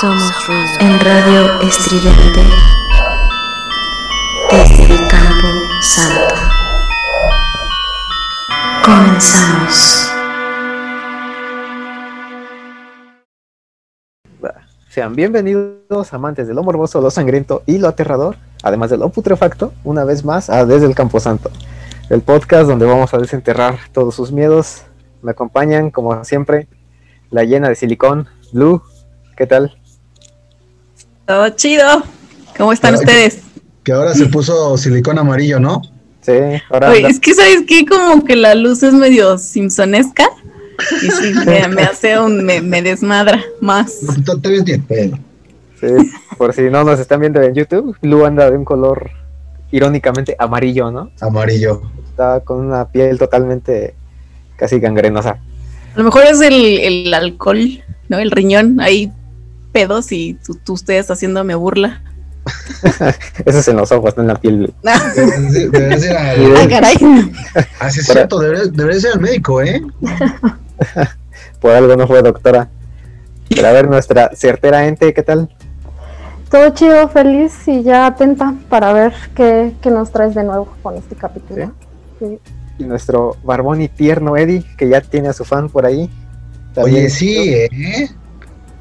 [0.00, 0.30] Somos.
[0.78, 2.40] En radio estridente
[4.50, 5.48] desde el campo
[5.80, 6.34] santo.
[8.84, 10.10] Comenzamos.
[14.90, 19.72] Sean bienvenidos, amantes de lo morboso, lo sangriento y lo aterrador, además de lo putrefacto,
[19.82, 21.50] una vez más a Desde el Camposanto,
[22.10, 24.82] el podcast donde vamos a desenterrar todos sus miedos.
[25.22, 26.68] Me acompañan, como siempre,
[27.30, 28.82] la llena de silicón, Blue.
[29.38, 29.74] ¿Qué tal?
[31.26, 32.04] Todo chido.
[32.56, 33.40] ¿Cómo están ustedes?
[33.82, 35.82] Que ahora se puso silicón amarillo, ¿no?
[36.22, 36.32] Sí,
[36.70, 40.24] ahora Oye, es que sabes que como que la luz es medio simpsonesca
[41.02, 44.02] y sí, me, me hace un, me, me desmadra más.
[44.26, 45.18] No, Te, ves bien, pero.
[45.80, 49.10] sí, por si no nos están viendo en YouTube, Blue anda de un color
[49.70, 51.10] irónicamente amarillo, ¿no?
[51.20, 51.82] Amarillo.
[52.08, 53.94] Está con una piel totalmente
[54.56, 55.38] casi gangrenosa.
[55.94, 58.18] A lo mejor es el, el alcohol, ¿no?
[58.18, 59.12] El riñón, hay
[59.76, 62.00] pedos y tú, tú ustedes haciéndome burla.
[63.44, 64.72] Eso es en los ojos, no en la piel.
[64.82, 66.94] Deberías ir al- Ah, caray.
[67.80, 69.82] Así es Para- cierto, deberías ir al médico, ¿eh?
[71.60, 72.70] Por algo no fue doctora.
[73.50, 75.54] Pero a ver, nuestra certera ente, ¿qué tal?
[76.50, 80.94] Todo chido, feliz y ya atenta para ver qué, qué nos traes de nuevo con
[80.96, 81.72] este capítulo.
[82.18, 82.38] Sí.
[82.78, 86.08] Y nuestro barbón y tierno Eddie, que ya tiene a su fan por ahí.
[86.74, 87.68] También- Oye, sí, ¿eh?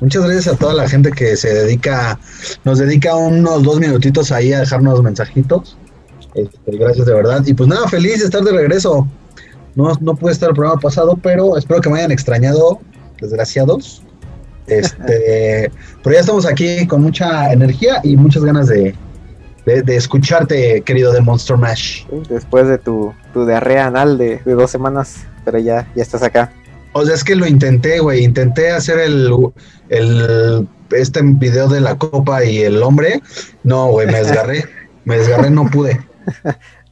[0.06, 2.20] Muchas gracias a toda la gente que se dedica,
[2.64, 5.80] nos dedica unos dos minutitos ahí a dejarnos mensajitos.
[6.36, 7.44] Este, gracias de verdad.
[7.44, 9.08] Y pues nada, feliz de estar de regreso.
[9.74, 12.80] No, no pude estar el programa pasado, pero espero que me hayan extrañado,
[13.20, 14.04] desgraciados.
[14.68, 15.72] Este,
[16.04, 18.94] pero ya estamos aquí con mucha energía y muchas ganas de,
[19.66, 22.06] de, de escucharte, querido de Monster Mash.
[22.30, 26.52] Después de tu, tu diarrea anal de, de dos semanas, pero ya, ya estás acá.
[26.98, 28.24] O sea, es que lo intenté, güey.
[28.24, 29.30] Intenté hacer el,
[29.90, 33.22] el este video de la copa y el hombre.
[33.64, 34.64] No, güey, me desgarré.
[35.04, 36.00] me desgarré, no pude.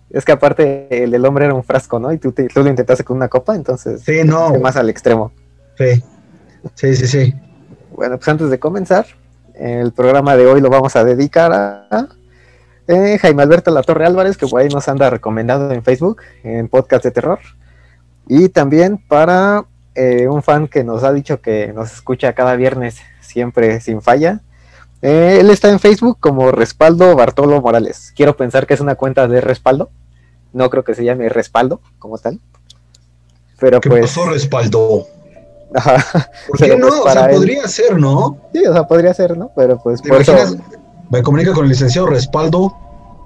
[0.10, 2.14] Es que aparte el del hombre era un frasco, ¿no?
[2.14, 4.54] Y tú, te- tú lo intentaste con una copa, entonces Sí, no.
[4.60, 5.32] más al extremo.
[5.76, 6.04] Sí,
[6.76, 7.08] sí, sí.
[7.08, 7.34] sí.
[7.96, 9.08] Bueno, pues antes de comenzar,
[9.56, 12.10] el programa de hoy lo vamos a dedicar a
[12.88, 16.68] eh, Jaime Alberto La Torre Álvarez, que por ahí nos anda recomendado en Facebook, en
[16.68, 17.40] podcast de terror.
[18.28, 19.66] Y también para
[19.96, 24.42] eh, un fan que nos ha dicho que nos escucha cada viernes, siempre sin falla.
[25.02, 28.14] Eh, él está en Facebook como Respaldo Bartolo Morales.
[28.16, 29.90] Quiero pensar que es una cuenta de respaldo.
[30.54, 32.40] No creo que se llame respaldo como tal.
[33.60, 34.02] Pero ¿Qué pues.
[34.04, 35.08] pasó, respaldo?
[35.76, 36.88] ajá, ¿Por qué no?
[36.88, 38.38] pues o sea, él- podría ser, ¿no?
[38.54, 39.52] sí, o sea, podría ser, ¿no?
[39.56, 40.36] Pero pues ¿Te por eso.
[41.10, 42.76] Me comunica con el licenciado Respaldo.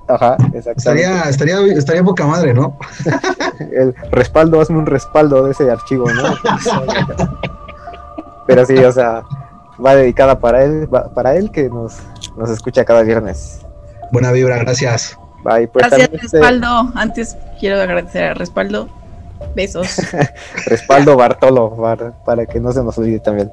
[0.08, 0.38] Ajá.
[0.54, 2.78] Estaría, estaría, estaría poca madre, ¿no?
[3.60, 6.24] El respaldo, hazme un respaldo de ese archivo, ¿no?
[8.46, 9.24] Pero sí, o sea,
[9.84, 11.98] va dedicada para él, va- para él que nos,
[12.38, 13.60] nos escucha cada viernes.
[14.12, 15.18] Buena vibra, gracias.
[15.44, 16.92] Bye, pues Gracias, este Respaldo.
[16.96, 18.88] Antes quiero agradecer a Respaldo.
[19.56, 19.98] Besos.
[20.66, 23.52] respaldo Bartolo, para, para que no se nos olvide también.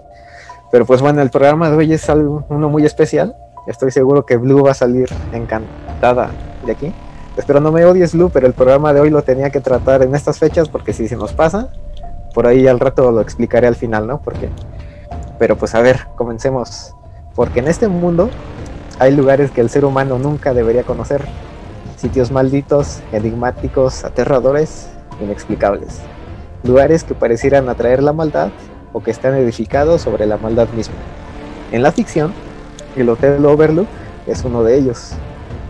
[0.71, 3.37] Pero pues bueno, el programa de hoy es algo, uno muy especial.
[3.67, 6.31] Estoy seguro que Blue va a salir encantada
[6.67, 6.93] de aquí.
[7.37, 10.15] Espero no me odies, Blue, pero el programa de hoy lo tenía que tratar en
[10.15, 11.71] estas fechas porque si se nos pasa,
[12.35, 14.21] por ahí al rato lo explicaré al final, ¿no?
[14.21, 14.51] Porque,
[15.39, 16.95] pero pues a ver, comencemos.
[17.35, 18.29] Porque en este mundo
[18.99, 21.25] hay lugares que el ser humano nunca debería conocer.
[21.97, 24.89] Sitios malditos, enigmáticos, aterradores,
[25.21, 26.01] inexplicables.
[26.63, 28.51] Lugares que parecieran atraer la maldad
[28.93, 30.95] o que están edificados sobre la maldad misma.
[31.73, 32.33] En la ficción,
[33.01, 33.87] el Hotel Overlook
[34.27, 35.13] es uno de ellos.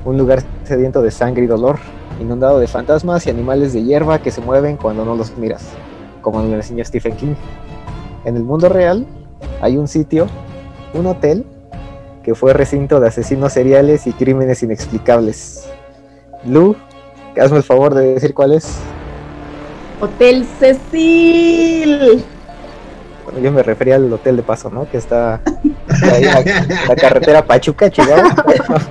[0.05, 1.79] Un lugar sediento de sangre y dolor,
[2.21, 5.63] inundado de fantasmas y animales de hierba que se mueven cuando no los miras,
[6.21, 7.35] como nos lo enseñó Stephen King.
[8.25, 9.07] En el mundo real
[9.61, 10.27] hay un sitio,
[10.93, 11.47] un hotel,
[12.23, 15.69] que fue recinto de asesinos seriales y crímenes inexplicables.
[16.45, 16.77] Blue,
[17.41, 18.79] hazme el favor de decir cuál es.
[20.01, 22.25] Hotel Cecil.
[23.25, 24.89] Bueno, yo me refería al hotel de paso, ¿no?
[24.91, 26.41] Que está en la,
[26.89, 28.35] la carretera Pachuca, Chihuahua.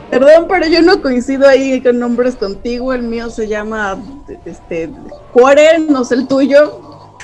[0.10, 2.94] Perdón, pero yo no coincido ahí con nombres contigo.
[2.94, 3.98] El mío se llama
[4.46, 4.90] este
[5.32, 6.80] Cuore, no sé el tuyo.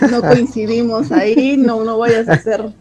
[0.09, 1.57] No coincidimos ahí.
[1.57, 2.61] No, no vayas a hacer.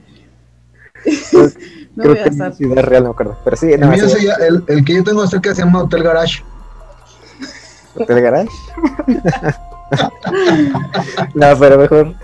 [1.94, 2.54] no Creo voy a hacer.
[2.54, 3.36] Ciudad Real no me acuerdo.
[3.44, 5.82] Pero sí, El, no, mío se llama- el, el que yo tengo cerca se llama
[5.82, 6.42] Hotel Garage.
[7.96, 8.48] Hotel Garage.
[11.34, 12.14] no, pero mejor.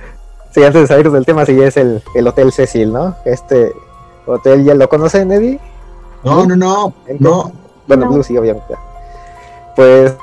[0.52, 3.16] Sí, antes de salir del tema, sí es el, el Hotel Cecil, ¿no?
[3.24, 3.72] Este
[4.26, 5.60] hotel, ¿ya lo conocen, Eddie?
[6.22, 7.52] No, no, no, no.
[7.86, 8.12] Bueno, No.
[8.12, 8.74] Blue sí, obviamente.
[9.76, 10.14] Pues,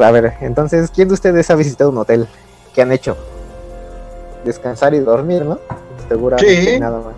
[0.00, 2.28] a ver, entonces, ¿quién de ustedes ha visitado un hotel?
[2.74, 3.16] ¿Qué han hecho?
[4.44, 5.58] Descansar y dormir, ¿no?
[6.08, 6.80] Seguramente Sí.
[6.80, 7.14] nada más.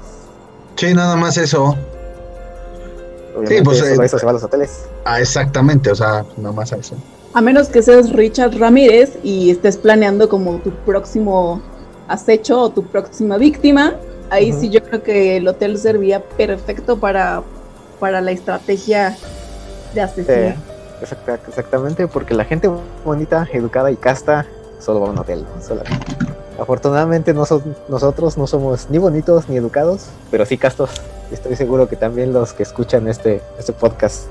[0.76, 1.76] Sí, nada más eso.
[3.36, 4.84] Obviamente, pues, solo eh, eso se va a los hoteles.
[5.04, 6.94] Ah, exactamente, o sea, nada más eso.
[7.34, 11.60] A menos que seas Richard Ramírez y estés planeando como tu próximo
[12.08, 13.94] acecho o tu próxima víctima,
[14.30, 17.42] ahí sí yo creo que el hotel servía perfecto para,
[17.98, 20.54] para la estrategia de Sí, asesino.
[21.02, 22.70] exacta- exactamente, porque la gente
[23.04, 24.46] bonita, educada y casta
[24.78, 25.44] solo va a un hotel.
[26.58, 27.44] Afortunadamente no
[27.88, 30.90] nosotros no somos ni bonitos ni educados, pero sí castos.
[31.32, 34.24] Estoy seguro que también los que escuchan este, este podcast.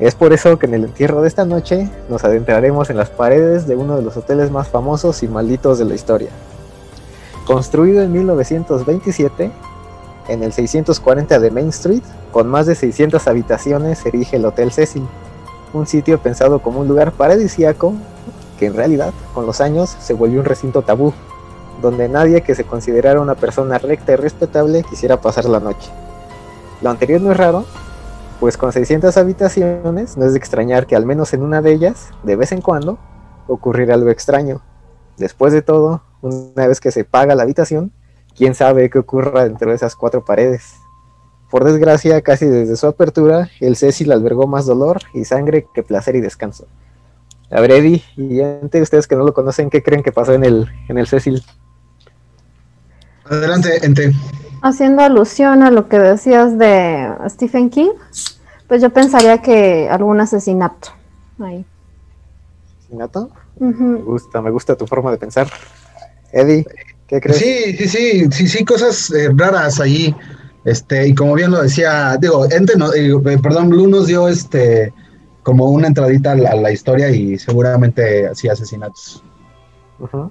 [0.00, 3.66] Es por eso que en el entierro de esta noche nos adentraremos en las paredes
[3.66, 6.28] de uno de los hoteles más famosos y malditos de la historia.
[7.48, 9.50] Construido en 1927,
[10.28, 14.70] en el 640 de Main Street, con más de 600 habitaciones, se erige el Hotel
[14.70, 15.08] Cecil,
[15.72, 17.94] un sitio pensado como un lugar paradisíaco
[18.58, 21.14] que en realidad, con los años, se volvió un recinto tabú,
[21.80, 25.90] donde nadie que se considerara una persona recta y respetable quisiera pasar la noche.
[26.82, 27.64] Lo anterior no es raro,
[28.40, 32.10] pues con 600 habitaciones no es de extrañar que al menos en una de ellas,
[32.24, 32.98] de vez en cuando,
[33.46, 34.60] ocurriera algo extraño.
[35.16, 37.92] Después de todo, una vez que se paga la habitación,
[38.36, 40.74] quién sabe qué ocurra dentro de esas cuatro paredes.
[41.50, 46.14] Por desgracia, casi desde su apertura, el Cecil albergó más dolor y sangre que placer
[46.16, 46.66] y descanso.
[47.50, 50.44] A ver, Eddie, y ante ustedes que no lo conocen, ¿qué creen que pasó en
[50.44, 51.42] el, en el Cecil?
[53.24, 54.12] Adelante, Ente.
[54.62, 57.92] Haciendo alusión a lo que decías de Stephen King,
[58.66, 60.90] pues yo pensaría que algún asesinato.
[61.40, 61.64] Ahí.
[62.80, 63.30] ¿Asesinato?
[63.58, 63.72] Me
[64.02, 65.48] gusta, me gusta tu forma de pensar.
[66.32, 66.66] Eddie,
[67.06, 67.38] ¿qué crees?
[67.38, 70.14] Sí, sí, sí, sí, sí, cosas eh, raras ahí.
[70.64, 74.92] Este, y como bien lo decía, digo, Ente, no, eh, perdón, Blue nos dio este
[75.42, 79.22] como una entradita a la, a la historia y seguramente así asesinatos.
[79.98, 80.30] Ujú.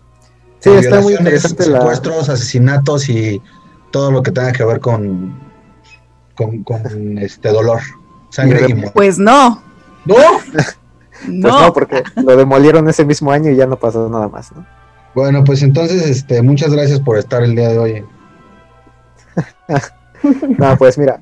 [0.59, 1.79] Sí, está muy interesante la...
[1.79, 3.41] secuestros, asesinatos y
[3.91, 5.39] todo lo que tenga que ver con,
[6.35, 7.79] con, con, este dolor,
[8.29, 8.91] sangre Y y muerte.
[8.93, 9.61] Pues no,
[10.05, 10.15] ¡No!
[11.19, 11.61] Pues no.
[11.61, 14.63] no, porque lo demolieron ese mismo año y ya no pasó nada más, ¿no?
[15.17, 18.05] Bueno, pues entonces, este, muchas gracias por estar el día de hoy.
[20.59, 21.19] No, pues mira.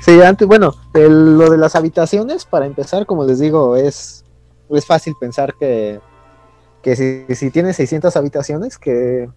[0.00, 4.24] Sí, antes, bueno, el- lo de las habitaciones, para empezar, como les digo, es,
[4.70, 6.00] es fácil pensar que,
[6.82, 9.28] que si, si tiene 600 habitaciones, que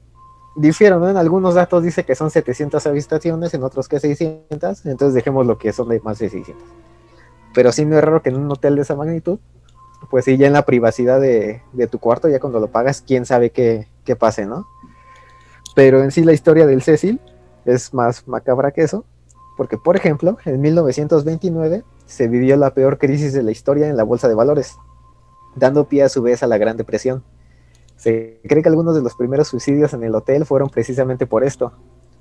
[0.55, 1.09] difieren, ¿no?
[1.09, 5.57] En algunos datos dice que son 700 habitaciones, en otros que 600, entonces dejemos lo
[5.57, 6.63] que son de más de 600.
[7.53, 9.39] Pero sí no es raro que en un hotel de esa magnitud,
[10.09, 13.25] pues sí, ya en la privacidad de, de tu cuarto, ya cuando lo pagas, quién
[13.25, 14.67] sabe qué, qué pase, ¿no?
[15.75, 17.19] Pero en sí la historia del Cecil
[17.65, 19.05] es más macabra que eso,
[19.57, 24.03] porque por ejemplo, en 1929 se vivió la peor crisis de la historia en la
[24.03, 24.75] bolsa de valores,
[25.55, 27.23] dando pie a su vez a la Gran Depresión.
[27.95, 31.73] Se cree que algunos de los primeros suicidios en el hotel fueron precisamente por esto,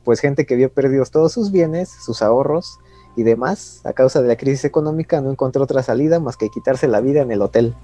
[0.05, 2.79] pues gente que vio perdidos todos sus bienes, sus ahorros
[3.17, 6.89] y demás, a causa de la crisis económica no encontró otra salida más que quitarse
[6.89, 7.75] la vida en el hotel,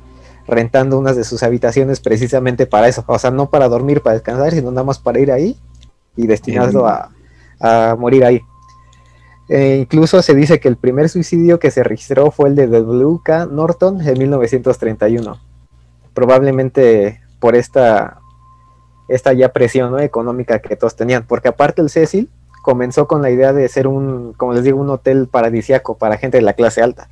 [0.46, 4.52] rentando unas de sus habitaciones precisamente para eso, o sea, no para dormir, para descansar,
[4.52, 5.58] sino nada más para ir ahí
[6.16, 7.10] y destinarlo a,
[7.60, 8.40] a morir ahí.
[9.48, 13.46] Eh, incluso se dice que el primer suicidio que se registró fue el de W.K.
[13.46, 15.38] Norton en 1931.
[16.14, 18.18] Probablemente por esta,
[19.08, 20.00] esta ya presión ¿no?
[20.00, 21.26] económica que todos tenían.
[21.26, 22.28] Porque aparte el Cecil
[22.66, 26.38] comenzó con la idea de ser un, como les digo, un hotel paradisiaco para gente
[26.38, 27.08] de la clase alta.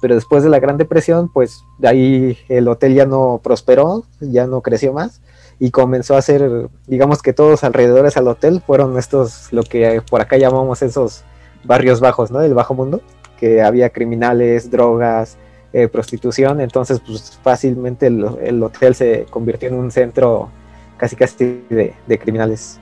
[0.00, 4.46] Pero después de la Gran Depresión, pues de ahí el hotel ya no prosperó, ya
[4.46, 5.20] no creció más
[5.58, 10.22] y comenzó a ser, digamos que todos alrededores al hotel fueron estos, lo que por
[10.22, 11.22] acá llamamos esos
[11.64, 12.38] barrios bajos, ¿no?
[12.38, 13.02] Del bajo mundo,
[13.38, 15.36] que había criminales, drogas,
[15.74, 20.48] eh, prostitución, entonces pues fácilmente el, el, hotel se convirtió en un centro
[20.96, 22.80] casi casi de, de, criminales.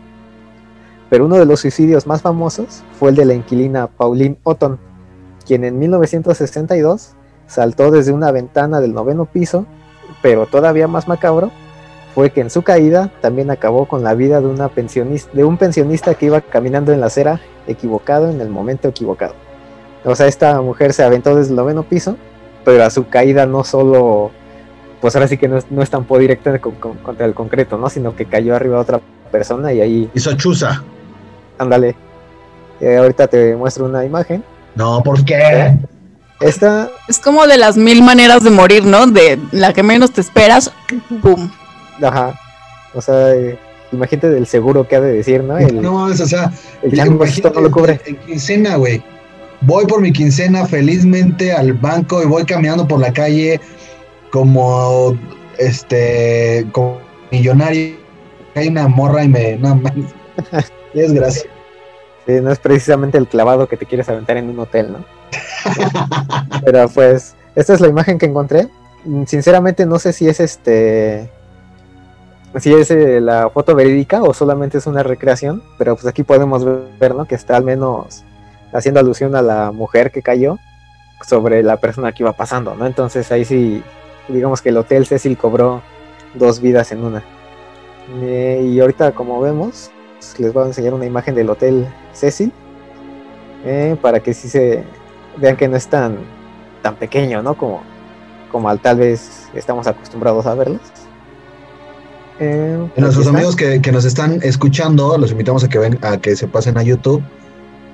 [1.12, 4.78] Pero uno de los suicidios más famosos fue el de la inquilina Pauline Otton,
[5.46, 7.10] quien en 1962
[7.46, 9.66] saltó desde una ventana del noveno piso,
[10.22, 11.50] pero todavía más macabro,
[12.14, 15.58] fue que en su caída también acabó con la vida de, una pensionista, de un
[15.58, 19.34] pensionista que iba caminando en la acera equivocado en el momento equivocado.
[20.06, 22.16] O sea, esta mujer se aventó desde el noveno piso
[22.64, 24.30] pero a su caída no solo,
[25.02, 27.90] pues ahora sí que no, no estampó directamente con- con- contra el concreto, ¿no?
[27.90, 29.00] Sino que cayó arriba otra
[29.30, 30.82] persona y ahí, Hizo chuza.
[31.62, 31.96] Ándale.
[32.80, 34.44] Eh, ahorita te muestro una imagen.
[34.74, 35.76] No, ¿por qué?
[36.40, 39.06] Esta, Es como de las mil maneras de morir, ¿no?
[39.06, 40.72] De la que menos te esperas,
[41.22, 41.50] ¡pum!
[42.02, 42.34] ajá,
[42.94, 43.58] o sea, eh,
[43.92, 45.56] imagínate del seguro que ha de decir, ¿no?
[45.58, 46.52] El, No mames, o sea,
[46.82, 48.00] el no lo cubre.
[48.06, 49.02] en quincena, güey.
[49.60, 53.60] Voy por mi quincena felizmente al banco y voy caminando por la calle
[54.30, 55.16] como
[55.58, 56.98] este como
[57.30, 57.96] millonario.
[58.56, 59.56] Hay una morra y me.
[59.56, 60.12] No mames.
[60.94, 61.44] Y es gracia.
[62.26, 65.04] Sí, no es precisamente el clavado que te quieres aventar en un hotel, ¿no?
[66.64, 68.68] Pero pues, esta es la imagen que encontré.
[69.04, 71.30] Mm, Sinceramente no sé si es este.
[72.58, 76.62] Si es eh, la foto verídica o solamente es una recreación, pero pues aquí podemos
[76.98, 77.24] ver, ¿no?
[77.24, 78.24] Que está al menos
[78.74, 80.58] haciendo alusión a la mujer que cayó
[81.26, 82.86] sobre la persona que iba pasando, ¿no?
[82.86, 83.82] Entonces ahí sí,
[84.28, 85.80] digamos que el hotel Cecil cobró
[86.34, 87.22] dos vidas en una.
[88.20, 89.90] Eh, y ahorita como vemos,
[90.22, 92.52] pues, les voy a enseñar una imagen del hotel Cecil
[93.64, 94.84] eh, para que sí se
[95.38, 96.18] vean que no es tan,
[96.82, 97.54] tan pequeño, ¿no?
[97.54, 97.82] Como,
[98.50, 100.80] como al tal vez estamos acostumbrados a verlos.
[102.38, 106.36] Eh, nuestros amigos que, que nos están escuchando, los invitamos a que ven, a que
[106.36, 107.22] se pasen a YouTube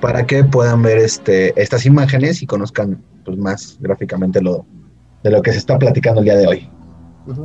[0.01, 4.65] para que puedan ver este, estas imágenes y conozcan pues, más gráficamente lo,
[5.23, 6.71] de lo que se está platicando el día de hoy.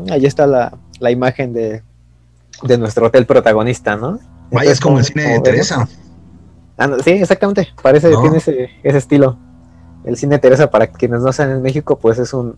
[0.09, 1.83] Ahí está la, la imagen de,
[2.63, 4.19] de nuestro hotel protagonista, ¿no?
[4.53, 5.87] Vaya, es como el cine de Teresa.
[6.77, 7.69] Ah, no, sí, exactamente.
[7.81, 8.21] Parece que ¿No?
[8.21, 9.37] tiene ese, ese estilo.
[10.05, 12.57] El cine Teresa, para quienes no sean en México, pues es un,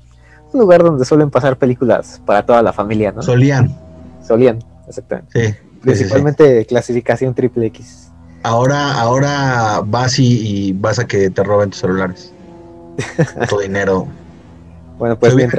[0.52, 3.22] un lugar donde suelen pasar películas para toda la familia, ¿no?
[3.22, 3.75] Solían.
[4.25, 5.48] Solían, exactamente.
[5.48, 5.56] Sí.
[5.82, 8.10] Principalmente clasificación triple X.
[8.42, 12.32] Ahora, ahora vas y, y vas a que te roben tus celulares.
[13.50, 14.08] tu dinero.
[14.98, 15.52] Bueno, pues hubiera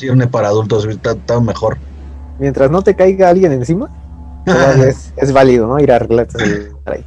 [0.00, 1.78] mientras, para adultos, está, está mejor.
[2.38, 3.88] mientras no te caiga alguien encima,
[4.46, 5.78] es, es válido, ¿no?
[5.80, 6.26] Ir a arreglar
[6.86, 7.04] ahí.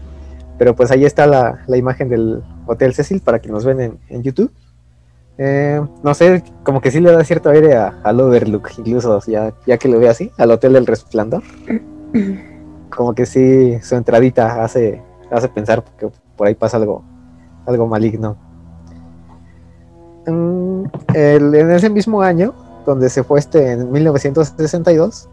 [0.57, 3.99] Pero pues ahí está la, la imagen del Hotel Cecil para que nos ven en,
[4.09, 4.51] en YouTube.
[5.37, 9.53] Eh, no sé, como que sí le da cierto aire a- al Overlook, incluso ya,
[9.67, 11.43] ya que lo ve así, al Hotel del Resplandor.
[12.89, 17.03] Como que sí, su entradita hace, hace pensar que por ahí pasa algo,
[17.67, 18.35] algo maligno.
[20.25, 22.53] Mm, el- en ese mismo año,
[22.85, 25.29] donde se fue este en 1962,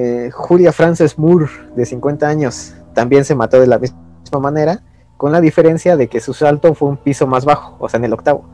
[0.00, 3.98] eh, Julia Frances Moore, de 50 años, también se mató de la misma
[4.40, 4.80] manera,
[5.16, 8.04] con la diferencia de que su salto fue un piso más bajo, o sea, en
[8.04, 8.44] el octavo,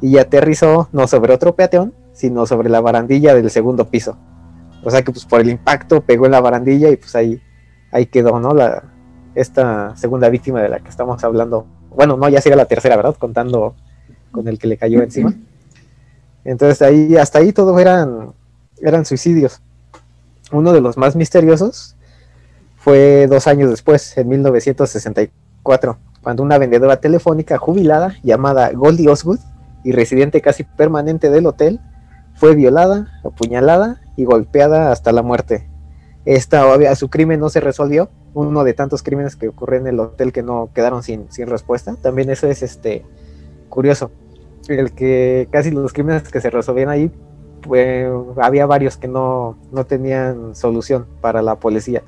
[0.00, 4.16] y aterrizó no sobre otro peatón, sino sobre la barandilla del segundo piso.
[4.84, 7.42] O sea que pues por el impacto pegó en la barandilla y pues ahí,
[7.90, 8.54] ahí quedó, ¿no?
[8.54, 8.84] La,
[9.34, 11.66] esta segunda víctima de la que estamos hablando.
[11.90, 13.16] Bueno, no, ya sería la tercera, ¿verdad?
[13.18, 13.74] Contando
[14.30, 15.34] con el que le cayó encima.
[16.44, 18.32] Entonces ahí, hasta ahí todo eran,
[18.80, 19.60] eran suicidios.
[20.54, 21.96] Uno de los más misteriosos
[22.76, 29.40] fue dos años después, en 1964, cuando una vendedora telefónica jubilada llamada Goldie Osgood
[29.82, 31.80] y residente casi permanente del hotel
[32.34, 35.68] fue violada, apuñalada y golpeada hasta la muerte.
[36.24, 39.98] Esta, obvia, su crimen no se resolvió, uno de tantos crímenes que ocurrió en el
[39.98, 41.96] hotel que no quedaron sin, sin respuesta.
[42.00, 43.04] También eso es este
[43.68, 44.12] curioso,
[44.68, 47.10] el que casi los crímenes que se resolvían ahí,
[47.66, 52.02] pues, había varios que no, no tenían solución para la policía.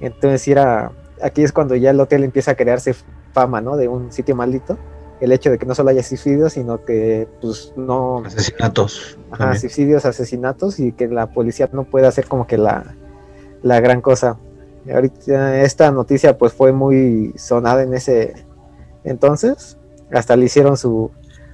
[0.00, 2.94] Entonces era, aquí es cuando ya el hotel empieza a crearse
[3.32, 3.76] fama, ¿no?
[3.76, 4.78] De un sitio maldito.
[5.20, 9.16] El hecho de que no solo haya suicidios, sino que pues no, Asesinatos.
[9.30, 9.60] Ajá, también.
[9.60, 12.96] suicidios, asesinatos y que la policía no puede hacer como que la,
[13.62, 14.36] la gran cosa.
[14.84, 18.34] Y ahorita esta noticia pues fue muy sonada en ese
[19.04, 19.78] entonces,
[20.12, 21.10] hasta le hicieron su,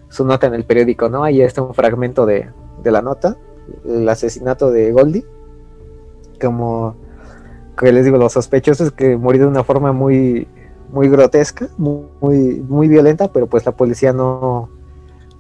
[0.09, 1.25] su nota en el periódico, ¿no?
[1.25, 2.51] Ahí está un fragmento de,
[2.83, 3.37] de la nota,
[3.85, 5.27] el asesinato de Goldie,
[6.41, 6.97] como
[7.77, 10.49] que les digo, los sospechosos que murió de una forma muy,
[10.91, 14.69] muy grotesca, muy, muy, muy violenta, pero pues la policía no,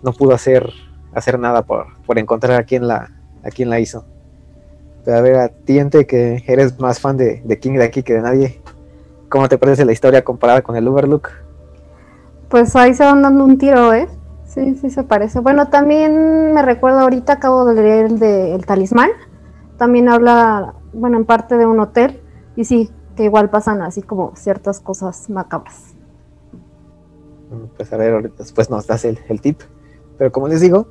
[0.02, 0.70] no pudo hacer
[1.12, 3.10] hacer nada por, por encontrar a quién la,
[3.42, 4.04] a quién la hizo.
[5.04, 8.02] Pero a ver, a ti, Ente, que eres más fan de, de King de aquí
[8.02, 8.60] que de nadie,
[9.28, 11.30] ¿cómo te parece la historia comparada con el Overlook?
[12.48, 14.08] Pues ahí se van dando un tiro, ¿eh?
[14.48, 15.40] Sí, sí se parece.
[15.40, 19.10] Bueno, también me recuerdo ahorita, acabo de leer el de El Talismán.
[19.76, 22.20] También habla, bueno, en parte de un hotel.
[22.56, 25.94] Y sí, que igual pasan así como ciertas cosas macabras.
[27.76, 29.60] Pues a ver, después nos das el, el tip.
[30.16, 30.88] Pero como les digo,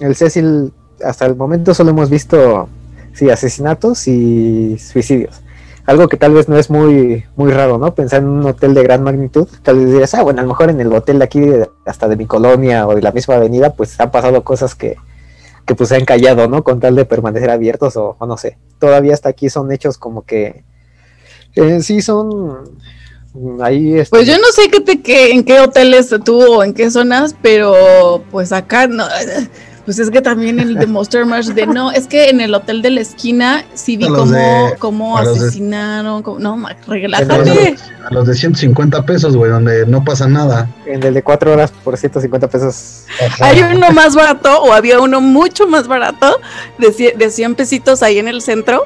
[0.00, 0.72] el Cecil,
[1.04, 2.68] hasta el momento solo hemos visto,
[3.12, 5.40] sí, asesinatos y suicidios.
[5.88, 7.94] Algo que tal vez no es muy, muy raro, ¿no?
[7.94, 10.68] Pensar en un hotel de gran magnitud, tal vez dirías, ah, bueno, a lo mejor
[10.68, 11.42] en el hotel de aquí,
[11.86, 14.96] hasta de mi colonia o de la misma avenida, pues han pasado cosas que,
[15.64, 16.62] que pues se han callado, ¿no?
[16.62, 18.58] Con tal de permanecer abiertos o, o no sé.
[18.78, 20.62] Todavía hasta aquí son hechos como que
[21.54, 22.74] eh, sí son
[23.32, 26.64] mm, ahí este, Pues yo no sé qué te, qué, en qué hoteles tú o
[26.64, 29.06] en qué zonas, pero pues acá no.
[29.88, 32.82] Pues es que también el de Monster Mash de no, es que en el hotel
[32.82, 37.70] de la esquina sí vi cómo, de- cómo a los de- asesinaron, cómo- no, relájate.
[37.72, 40.68] los, a los de 150 pesos, güey, donde no pasa nada.
[40.84, 43.04] en el de cuatro horas por 150 pesos.
[43.26, 43.46] Ajá.
[43.46, 46.36] Hay uno más barato o había uno mucho más barato
[46.76, 48.84] de, cie- de 100 pesitos ahí en el centro.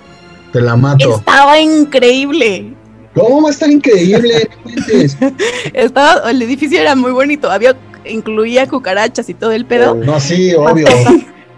[0.52, 1.16] Te la mato.
[1.16, 2.74] Estaba increíble.
[3.12, 4.48] ¿Cómo va a estar increíble?
[5.74, 7.50] Estaba, el edificio era muy bonito.
[7.50, 9.94] Había, incluía cucarachas y todo el pedo.
[9.94, 10.86] El, No, sí, obvio.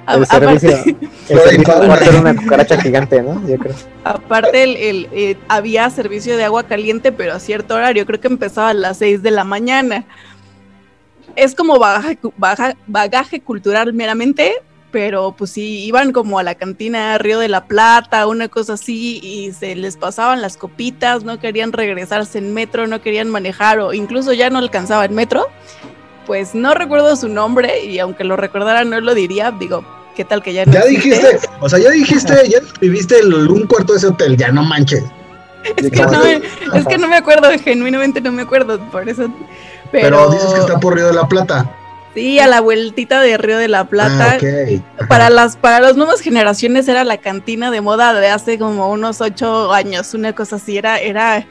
[0.07, 0.97] A- el servicio, aparte,
[1.31, 3.41] el servicio del cuarto era una cucaracha gigante, ¿no?
[3.49, 3.75] Yo creo.
[4.05, 8.05] aparte el, el, eh, había servicio de agua caliente, pero a cierto horario.
[8.05, 10.05] Creo que empezaba a las 6 de la mañana.
[11.37, 14.53] Es como bagaje, cu- baja- bagaje cultural meramente,
[14.93, 19.19] pero pues sí, iban como a la cantina Río de la Plata, una cosa así,
[19.23, 23.93] y se les pasaban las copitas, no querían regresarse en metro, no querían manejar, o
[23.95, 25.49] incluso ya no alcanzaba en metro.
[26.27, 29.85] Pues no recuerdo su nombre, y aunque lo recordara no lo diría, digo,
[30.17, 31.09] ¿qué tal que ya no Ya existe?
[31.11, 34.63] dijiste, o sea, ya dijiste, ya viviste el- un cuarto de ese hotel, ya no
[34.63, 35.05] manches.
[35.77, 36.43] Es que, no me,
[36.79, 39.31] es que no me acuerdo, genuinamente no me acuerdo, por eso.
[39.91, 41.71] Pero, Pero, dices que está por Río de la Plata.
[42.15, 44.33] sí, a la vueltita de Río de la Plata.
[44.33, 45.07] Ah, ok.
[45.09, 49.21] Para las para las nuevas generaciones era la cantina de moda de hace como unos
[49.23, 50.77] ocho años, una cosa así.
[50.77, 51.47] Era, era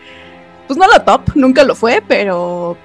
[0.68, 2.77] pues no la top, nunca lo fue, pero,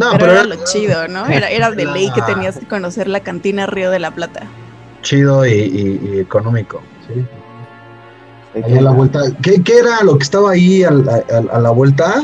[0.00, 1.26] No, pero pero era era lo chido, ¿no?
[1.26, 4.42] Era, era de ley que tenías que conocer la cantina Río de la Plata.
[5.02, 6.80] chido y, y- y económico.
[7.06, 7.24] Sí.
[8.64, 9.20] Ahí a la vuelta.
[9.42, 12.22] ¿Qué, qué era lo que estaba ahí a, a- a la vuelta?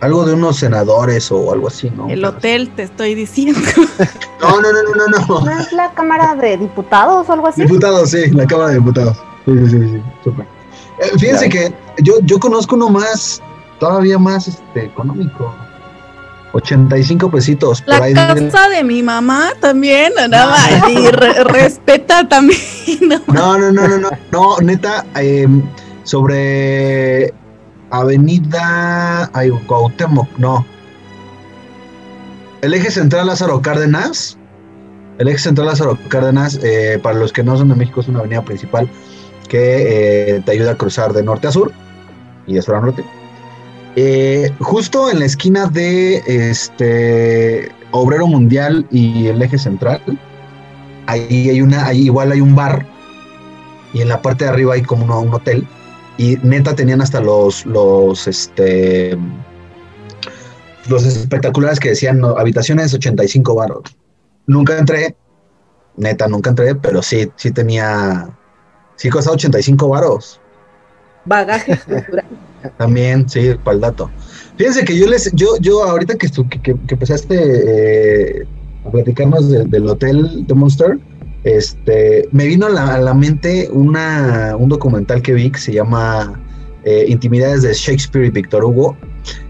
[0.00, 2.08] Algo de unos senadores o algo así, ¿no?
[2.08, 3.60] El hotel, te estoy diciendo.
[4.42, 5.60] No, no, no, no, no, ¿No no.
[5.60, 7.62] es la Cámara de Diputados o algo así?
[7.62, 9.16] Diputados, sí, la Cámara de Diputados.
[9.44, 10.44] Sí, sí, sí, sí, súper.
[10.98, 13.40] Eh, fíjense que yo, yo conozco uno más,
[13.78, 15.54] todavía más este, económico.
[16.52, 18.14] 85 pesitos por La ahí.
[18.14, 22.60] casa de mi mamá también, nada más, y re- respeta también.
[23.00, 23.20] ¿no?
[23.32, 25.46] No, no, no, no, no, no, neta, eh,
[26.04, 27.32] sobre
[27.90, 30.64] Avenida ay, Cuauhtémoc, no.
[32.60, 34.36] El eje central Lázaro Cárdenas,
[35.18, 38.20] el eje central Lázaro Cárdenas, eh, para los que no son de México, es una
[38.20, 38.88] avenida principal
[39.48, 41.72] que eh, te ayuda a cruzar de norte a sur
[42.46, 43.04] y de sur a norte.
[43.96, 50.00] Eh, justo en la esquina de este Obrero Mundial y el eje central,
[51.06, 52.86] ahí hay una, ahí igual hay un bar
[53.92, 55.66] y en la parte de arriba hay como un hotel
[56.16, 59.18] y neta tenían hasta los los este
[60.88, 63.82] los espectaculares que decían habitaciones 85 baros.
[64.46, 65.16] Nunca entré,
[65.96, 68.30] neta nunca entré, pero sí sí tenía
[68.96, 70.40] sí costaba 85 varos.
[71.26, 72.24] Bagaje cultural.
[72.76, 74.10] También, sí, para el dato.
[74.56, 77.36] Fíjense que yo les, yo, yo ahorita que, que, que- empezaste
[78.40, 78.46] eh,
[78.84, 80.98] a platicarnos de- del hotel de Monster,
[81.42, 86.40] este, me vino a la, mente una, un documental que vi que se llama
[86.84, 88.96] eh, Intimidades de Shakespeare y Victor Hugo,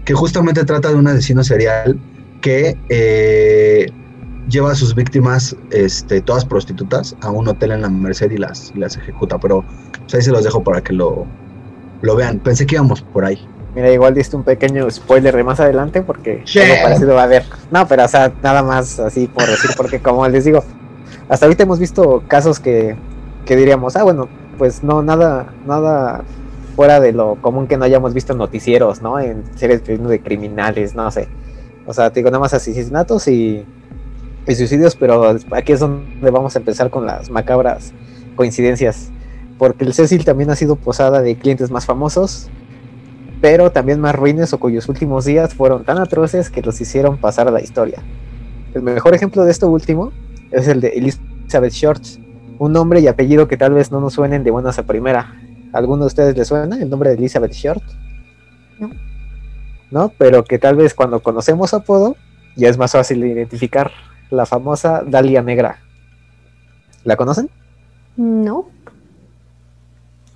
[0.05, 1.99] que justamente trata de un asesino serial
[2.41, 3.87] que eh,
[4.47, 8.71] lleva a sus víctimas, este, todas prostitutas, a un hotel en la Merced y las,
[8.73, 9.37] y las ejecuta.
[9.39, 9.65] Pero
[10.01, 11.27] pues, ahí se los dejo para que lo,
[12.03, 12.37] lo vean.
[12.39, 13.43] Pensé que íbamos por ahí.
[13.73, 16.59] Mira, igual diste un pequeño spoiler de más adelante porque Sí.
[16.59, 17.43] algo parecido va a haber.
[17.71, 20.63] No, pero o sea, nada más así por decir, porque como les digo,
[21.27, 22.95] hasta ahorita hemos visto casos que,
[23.45, 26.23] que diríamos, ah, bueno, pues no, nada, nada
[26.75, 29.19] fuera de lo común que no hayamos visto en noticieros, ¿no?
[29.19, 31.27] En series de criminales, no sé.
[31.87, 33.65] O sea, te digo, nada más asesinatos y,
[34.47, 37.91] y suicidios, pero aquí es donde vamos a empezar con las macabras
[38.35, 39.09] coincidencias.
[39.57, 42.49] Porque el Cecil también ha sido posada de clientes más famosos,
[43.41, 47.47] pero también más ruines o cuyos últimos días fueron tan atroces que los hicieron pasar
[47.47, 48.01] a la historia.
[48.73, 50.11] El mejor ejemplo de esto último
[50.51, 52.03] es el de Elizabeth Short,
[52.57, 55.39] un nombre y apellido que tal vez no nos suenen de buenas a primera.
[55.73, 57.83] ¿Alguno de ustedes le suena el nombre de Elizabeth Short?
[58.79, 58.91] No.
[59.91, 60.11] ¿No?
[60.17, 62.15] Pero que tal vez cuando conocemos su apodo
[62.55, 63.91] ya es más fácil de identificar.
[64.29, 65.79] La famosa Dalia Negra.
[67.03, 67.49] ¿La conocen?
[68.15, 68.69] No.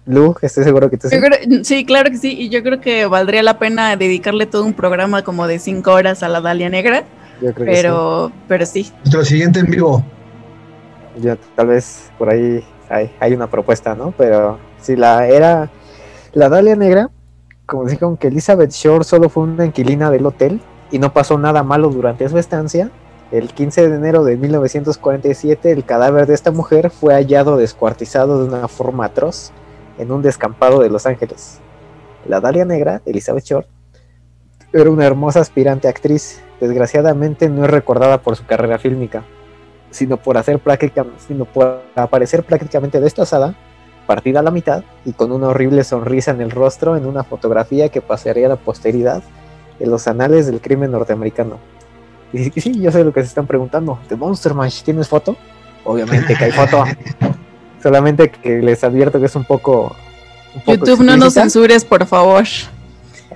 [0.08, 1.16] Lu, estoy seguro que tú sí.
[1.16, 4.64] Yo creo- sí, claro que sí, y yo creo que valdría la pena dedicarle todo
[4.64, 7.04] un programa como de cinco horas a la Dalia Negra,
[7.42, 8.90] Yo creo que pero, pero sí.
[9.00, 10.04] Nuestro siguiente en vivo.
[11.16, 11.22] sí.
[11.24, 14.14] Ya, tal vez por ahí hay, hay una propuesta, ¿no?
[14.18, 15.70] Pero si la era
[16.34, 17.10] la Dalia Negra,
[17.66, 21.64] como dijeron que Elizabeth Shore solo fue una inquilina del hotel y no pasó nada
[21.64, 22.90] malo durante su estancia,
[23.30, 28.48] El 15 de enero de 1947, el cadáver de esta mujer fue hallado descuartizado de
[28.48, 29.52] una forma atroz
[29.98, 31.60] en un descampado de Los Ángeles.
[32.28, 33.68] La Dalia Negra, Elizabeth Short,
[34.74, 36.42] era una hermosa aspirante actriz.
[36.60, 39.24] Desgraciadamente no es recordada por su carrera fílmica,
[39.92, 43.56] sino por, hacer práctica, sino por aparecer prácticamente destrozada,
[44.06, 47.90] partida a la mitad y con una horrible sonrisa en el rostro en una fotografía
[47.90, 49.24] que pasaría a la posteridad
[49.80, 51.58] en los anales del crimen norteamericano.
[52.34, 54.00] Y sí, yo sé lo que se están preguntando.
[54.10, 55.38] ¿De Monster Mash tienes foto?
[55.86, 56.84] Obviamente que hay foto.
[57.82, 59.96] Solamente que les advierto que es un poco.
[60.56, 62.44] un poco YouTube, no nos censures, por favor.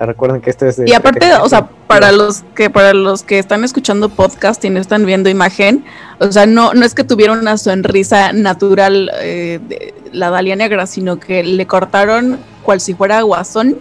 [0.00, 0.76] Ah, Recuerden que esto es.
[0.76, 4.70] de Y aparte, o sea, para los que para los que están escuchando podcast y
[4.70, 5.84] no están viendo imagen,
[6.18, 10.86] o sea, no no es que tuviera una sonrisa natural eh, de la Dalia Negra,
[10.86, 13.78] sino que le cortaron cual si fuera guasón,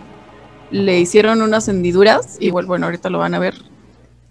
[0.70, 3.56] le hicieron unas hendiduras y bueno, bueno, ahorita lo van a ver.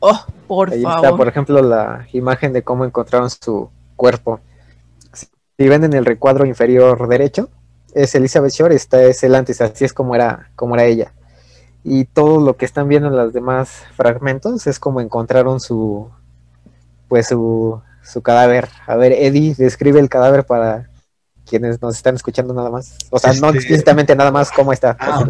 [0.00, 1.04] Oh, por Ahí favor.
[1.04, 4.40] está, por ejemplo, la imagen de cómo encontraron su cuerpo.
[5.60, 7.50] Si ven en el recuadro inferior derecho,
[7.92, 11.12] es Elizabeth Shore, esta es el antes, así es como era, como era ella.
[11.84, 16.08] Y todo lo que están viendo en los demás fragmentos es como encontraron su,
[17.08, 18.70] pues su, su cadáver.
[18.86, 20.88] A ver, Eddie, describe el cadáver para
[21.46, 22.96] quienes nos están escuchando nada más.
[23.10, 24.96] O sea, no Este- explícitamente nada más cómo está.
[24.98, 25.26] Ah.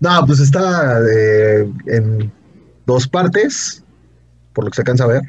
[0.00, 2.32] No, pues está eh, en
[2.86, 3.84] dos partes,
[4.52, 5.22] por lo que se alcanza a ver.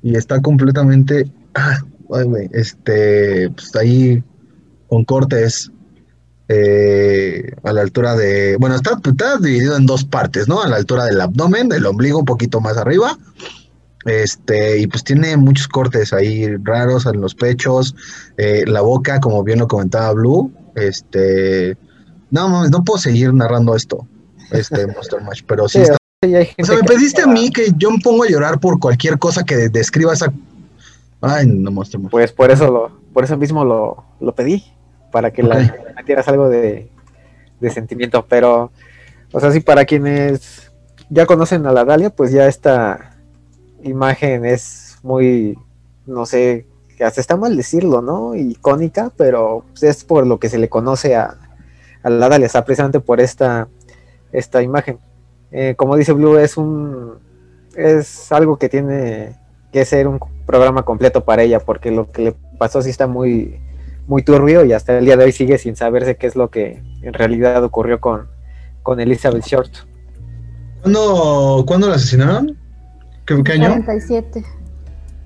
[0.00, 1.30] Y está completamente.
[1.54, 1.76] Ah,
[2.14, 3.50] ay, güey, este.
[3.50, 4.22] Pues ahí
[4.88, 5.70] con cortes.
[6.48, 8.56] eh, a la altura de.
[8.58, 10.62] Bueno, está, está dividido en dos partes, ¿no?
[10.62, 13.16] A la altura del abdomen, del ombligo un poquito más arriba.
[14.06, 17.94] Este, y pues tiene muchos cortes ahí raros en los pechos,
[18.38, 20.50] eh, la boca, como bien lo comentaba Blue.
[20.74, 21.76] Este,
[22.30, 24.06] no mames, no puedo seguir narrando esto,
[24.50, 25.78] este Monster Mash, pero sí,
[26.22, 26.62] Sí, está.
[26.62, 29.44] O sea, me pediste a mí que yo me pongo a llorar por cualquier cosa
[29.44, 30.32] que describa esa.
[31.20, 32.10] Ay, no Monster Mash.
[32.10, 34.64] Pues por eso lo, por eso mismo lo, lo pedí,
[35.12, 35.48] para que Ok.
[35.48, 36.90] la metieras algo de,
[37.60, 38.24] de sentimiento.
[38.28, 38.70] Pero,
[39.32, 40.72] o sea, sí, para quienes
[41.10, 43.16] ya conocen a la Dalia, pues ya esta
[43.82, 45.58] imagen es muy,
[46.06, 46.66] no sé,
[47.04, 48.34] hasta está mal decirlo, ¿no?
[48.34, 51.36] Icónica, pero pues, es por lo que se le conoce a,
[52.02, 53.68] a la Dalia, o sea, precisamente por esta,
[54.32, 54.98] esta imagen.
[55.50, 57.14] Eh, como dice Blue, es un,
[57.74, 59.36] es algo que tiene
[59.72, 60.18] que ser un
[60.50, 63.60] programa completo para ella, porque lo que le pasó sí está muy,
[64.06, 66.82] muy turbio y hasta el día de hoy sigue sin saberse qué es lo que
[67.02, 68.26] en realidad ocurrió con,
[68.82, 69.70] con Elizabeth Short.
[70.82, 72.56] ¿Cuándo, ¿Cuándo la asesinaron?
[73.26, 73.68] ¿Qué, qué año?
[73.68, 74.44] 47.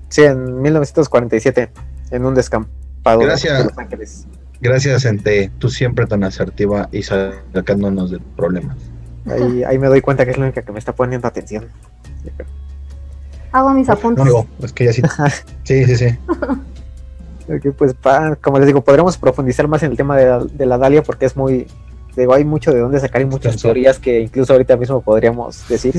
[0.09, 1.69] Sí, en 1947,
[2.11, 3.57] en un descampado de- Gracias.
[3.57, 4.27] de Los Ángeles.
[4.61, 5.51] Gracias, Ente.
[5.59, 8.75] Tú siempre tan asertiva y sacándonos del problema.
[9.25, 11.65] Ahí, ahí me doy cuenta que es la única que me está poniendo atención.
[13.55, 14.25] Hago mis No, apuntes.
[14.25, 15.01] digo, es que ya sí.
[15.63, 16.07] Sí, sí, sí.
[17.47, 20.65] Ok, pues pa- como les digo, podremos profundizar más en el tema de la, de
[20.65, 21.67] la Dalia porque es muy,
[22.17, 25.93] digo, hay mucho de dónde sacar y muchas teorías que incluso ahorita mismo podríamos decir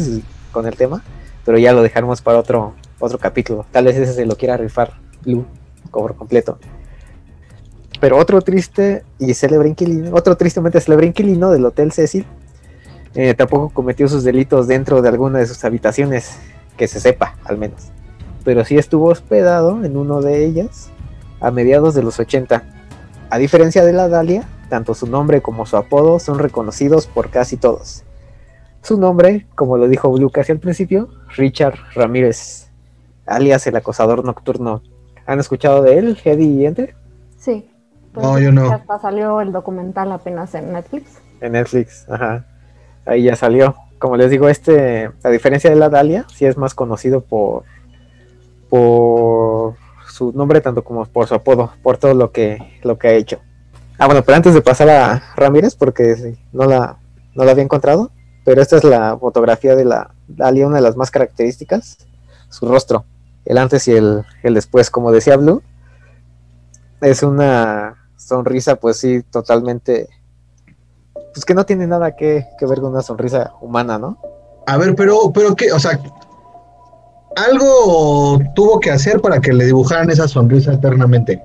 [0.50, 1.04] con el tema,
[1.44, 3.64] pero ya lo dejaremos para otro, otro capítulo.
[3.70, 5.46] Tal vez ese se lo quiera rifar Blue
[5.92, 6.58] por completo.
[8.00, 12.26] Pero otro triste y célebre inquilino, otro tristemente célebre inquilino del Hotel Cecil,
[13.14, 16.38] eh, tampoco cometió sus delitos dentro de alguna de sus habitaciones,
[16.76, 17.90] que se sepa al menos.
[18.44, 20.90] Pero sí estuvo hospedado en uno de ellas
[21.40, 22.62] a mediados de los 80.
[23.30, 27.56] A diferencia de la Dalia, tanto su nombre como su apodo son reconocidos por casi
[27.56, 28.04] todos.
[28.82, 32.70] Su nombre, como lo dijo Blue casi al principio, Richard Ramírez,
[33.26, 34.82] alias el acosador nocturno.
[35.26, 36.94] ¿Han escuchado de él, Eddie y Enter?
[37.36, 37.68] Sí.
[38.14, 38.70] No, yo no.
[38.70, 41.20] Hasta salió el documental apenas en Netflix.
[41.40, 42.46] En Netflix, ajá.
[43.04, 43.74] Ahí ya salió.
[43.98, 47.64] Como les digo, este, a diferencia de la Dalia, sí es más conocido por,
[48.68, 49.74] por
[50.08, 53.40] su nombre tanto como por su apodo, por todo lo que, lo que ha hecho.
[53.98, 56.98] Ah, bueno, pero antes de pasar a Ramírez, porque no la,
[57.34, 58.10] no la había encontrado,
[58.44, 61.98] pero esta es la fotografía de la Dalia, una de las más características,
[62.50, 63.04] su rostro,
[63.44, 65.62] el antes y el, el después, como decía Blue,
[67.00, 70.08] es una sonrisa, pues sí, totalmente
[71.36, 74.16] pues que no tiene nada que, que ver con una sonrisa humana, ¿no?
[74.66, 76.00] A ver, pero, pero qué, o sea,
[77.36, 81.44] algo tuvo que hacer para que le dibujaran esa sonrisa eternamente.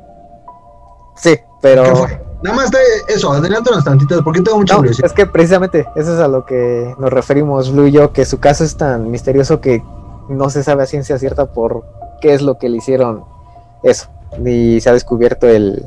[1.17, 2.21] Sí, pero ¿Qué fue?
[2.41, 5.07] Nada más de eso, adelántanos tantitas, porque tengo mucha no, curiosidad.
[5.07, 8.39] es que precisamente eso es a lo que nos referimos Blue y yo, que su
[8.39, 9.83] caso es tan misterioso que
[10.29, 11.83] no se sabe a ciencia cierta por
[12.21, 13.25] qué es lo que le hicieron
[13.83, 14.07] eso,
[14.39, 15.83] ni se ha descubierto el,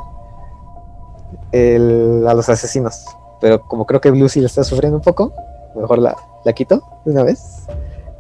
[1.53, 3.07] el a los asesinos.
[3.45, 5.35] Pero como creo que Blue sí le está sufriendo un poco,
[5.77, 7.67] mejor la, la quito de una vez.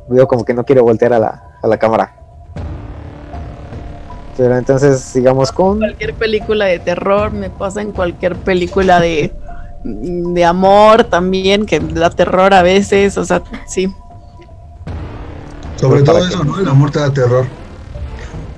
[0.07, 2.15] Veo como que no quiero voltear a la, a la cámara.
[4.37, 5.79] Pero entonces sigamos con...
[5.79, 9.33] cualquier película de terror, me pasa en cualquier película de,
[9.83, 13.91] de amor también, que da terror a veces, o sea, sí.
[15.77, 16.61] Sobre todo ¿para eso, ¿no?
[16.61, 17.47] El amor te da terror.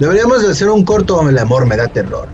[0.00, 2.26] Deberíamos de hacer un corto donde el amor me da terror.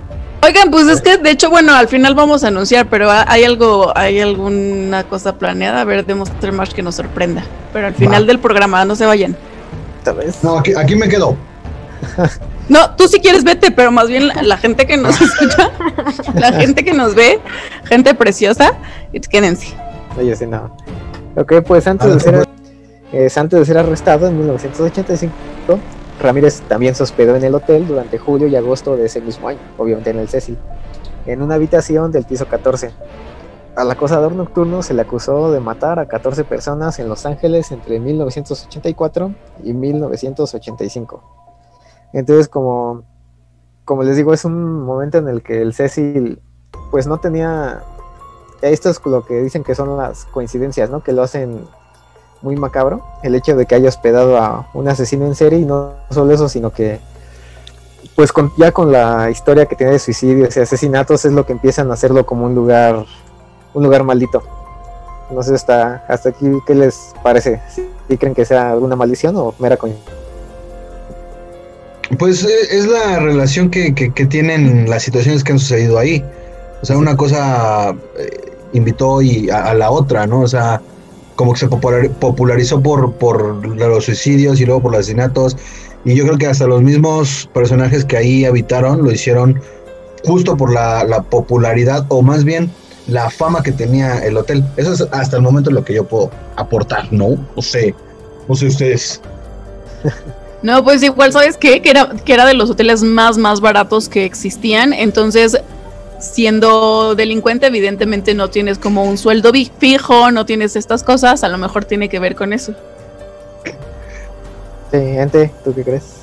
[0.45, 3.45] Oigan, pues es que de hecho, bueno, al final vamos a anunciar, pero ha- hay
[3.45, 7.45] algo, hay alguna cosa planeada, a ver, demos más que nos sorprenda.
[7.73, 8.27] Pero al final Va.
[8.27, 9.37] del programa, no se vayan.
[10.03, 10.43] Tal vez.
[10.43, 11.37] No, aquí, aquí me quedo.
[12.69, 15.71] No, tú si quieres vete, pero más bien la, la gente que nos escucha,
[16.35, 17.39] la gente que nos ve,
[17.85, 18.73] gente preciosa,
[19.31, 19.69] quédense.
[20.19, 20.77] Oye, sí, no.
[21.37, 22.49] Ok, pues antes Ah, de ser,
[23.13, 25.33] eh, antes de ser arrestado en 1985,
[26.21, 29.61] Ramírez también se hospedó en el hotel durante julio y agosto de ese mismo año,
[29.79, 30.59] obviamente en el Cecil,
[31.27, 32.93] en una habitación del piso 14.
[33.75, 37.99] Al acosador nocturno se le acusó de matar a 14 personas en Los Ángeles entre
[37.99, 41.23] 1984 y 1985.
[42.13, 43.05] Entonces, como,
[43.85, 46.43] como les digo, es un momento en el que el Cecil
[46.91, 47.83] pues no tenía
[48.63, 51.03] esto es lo que dicen que son las coincidencias, ¿no?
[51.03, 51.67] Que lo hacen
[52.43, 53.03] muy macabro.
[53.23, 56.49] El hecho de que haya hospedado a un asesino en serie y no solo eso,
[56.49, 57.01] sino que
[58.17, 61.53] pues con- ya con la historia que tiene de suicidios y asesinatos es lo que
[61.53, 63.05] empiezan a hacerlo como un lugar
[63.75, 64.43] un lugar maldito.
[65.31, 67.61] No sé hasta hasta aquí qué les parece.
[68.09, 70.15] ¿Sí creen que sea alguna maldición o mera coincidencia?
[72.19, 76.23] Pues eh, es la relación que, que- tienen las situaciones que han sucedido ahí.
[76.83, 80.41] O sea, una cosa eh, invitó y a la otra, ¿no?
[80.41, 80.83] O sea,
[81.37, 85.57] como que se popular- popularizó por, por los suicidios y luego por los asesinatos.
[86.05, 89.61] Y yo creo que hasta los mismos personajes que ahí habitaron lo hicieron
[90.25, 92.71] justo por la, la popularidad o más bien
[93.07, 94.65] la fama que tenía el hotel.
[94.77, 97.37] Eso es hasta el momento lo que yo puedo aportar, ¿no?
[97.57, 97.95] No sé,
[98.49, 99.21] no sé ustedes.
[100.63, 101.83] No, pues igual, ¿sabes qué?
[101.83, 104.93] Que era, que era de los hoteles más, más baratos que existían.
[104.93, 105.57] Entonces,
[106.23, 111.43] siendo delincuente, evidentemente no tienes como un sueldo fijo, no tienes estas cosas.
[111.45, 112.75] A lo mejor tiene que ver con eso.
[114.91, 116.19] Sí, Ente, ¿tú qué crees?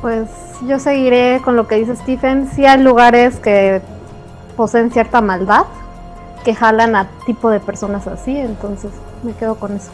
[0.00, 0.28] Pues
[0.66, 2.50] yo seguiré con lo que dice Stephen.
[2.54, 3.82] Sí hay lugares que
[4.56, 5.64] poseen cierta maldad,
[6.44, 8.90] que jalan a tipo de personas así, entonces
[9.22, 9.90] me quedo con eso.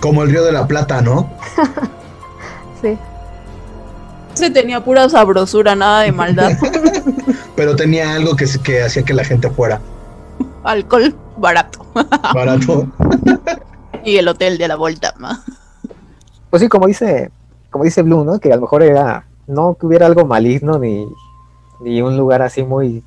[0.00, 1.28] Como el Río de la Plata, ¿no?
[2.82, 2.98] Sí.
[4.34, 6.52] Se tenía pura sabrosura, nada de maldad.
[7.56, 9.80] Pero tenía algo que, se- que hacía que la gente fuera
[10.64, 11.86] Alcohol barato.
[12.34, 12.86] barato.
[14.04, 15.14] y el hotel de la vuelta.
[16.50, 17.30] Pues sí, como dice,
[17.70, 18.38] como dice Blue, ¿no?
[18.38, 21.06] Que a lo mejor era, no que hubiera algo maligno ni,
[21.80, 23.02] ni un lugar así muy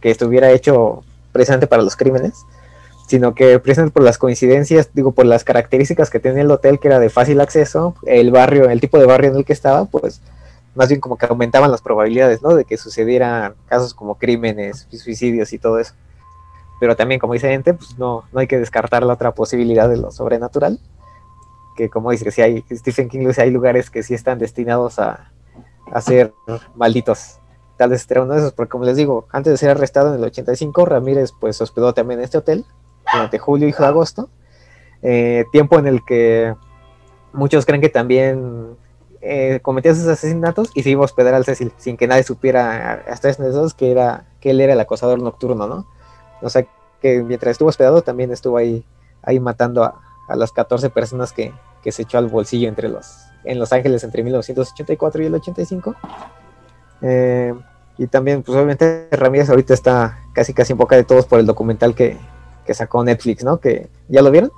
[0.00, 2.34] que estuviera hecho precisamente para los crímenes,
[3.06, 6.88] sino que precisamente por las coincidencias, digo, por las características que tenía el hotel, que
[6.88, 10.20] era de fácil acceso, el barrio, el tipo de barrio en el que estaba, pues
[10.74, 12.54] más bien como que aumentaban las probabilidades, ¿no?
[12.54, 15.94] De que sucedieran casos como crímenes, suicidios y todo eso.
[16.80, 19.98] Pero también, como dice gente, pues no, no hay que descartar la otra posibilidad de
[19.98, 20.80] lo sobrenatural
[21.80, 25.32] que como dice si hay Stephen King dice hay lugares que sí están destinados a,
[25.92, 26.32] a ser
[26.74, 27.38] malditos
[27.76, 30.08] tal vez este era uno de esos porque como les digo antes de ser arrestado
[30.08, 32.64] en el 85 Ramírez pues hospedó también en este hotel
[33.10, 34.28] durante julio y agosto
[35.02, 36.54] eh, tiempo en el que
[37.32, 38.76] muchos creen que también
[39.22, 43.04] eh, cometió esos asesinatos y se iba a hospedar al Cecil sin que nadie supiera
[43.08, 45.86] hasta esos que era que él era el acosador nocturno no
[46.40, 46.66] o sea
[47.02, 48.84] que mientras estuvo hospedado también estuvo ahí
[49.22, 51.52] ahí matando a, a las 14 personas que,
[51.82, 55.94] que se echó al bolsillo entre los en Los Ángeles entre 1984 y el 85.
[57.02, 57.54] Eh,
[57.98, 61.46] y también, pues obviamente Ramírez ahorita está casi casi en boca de todos por el
[61.46, 62.16] documental que,
[62.64, 63.58] que sacó Netflix, ¿no?
[63.58, 64.50] Que ya lo vieron.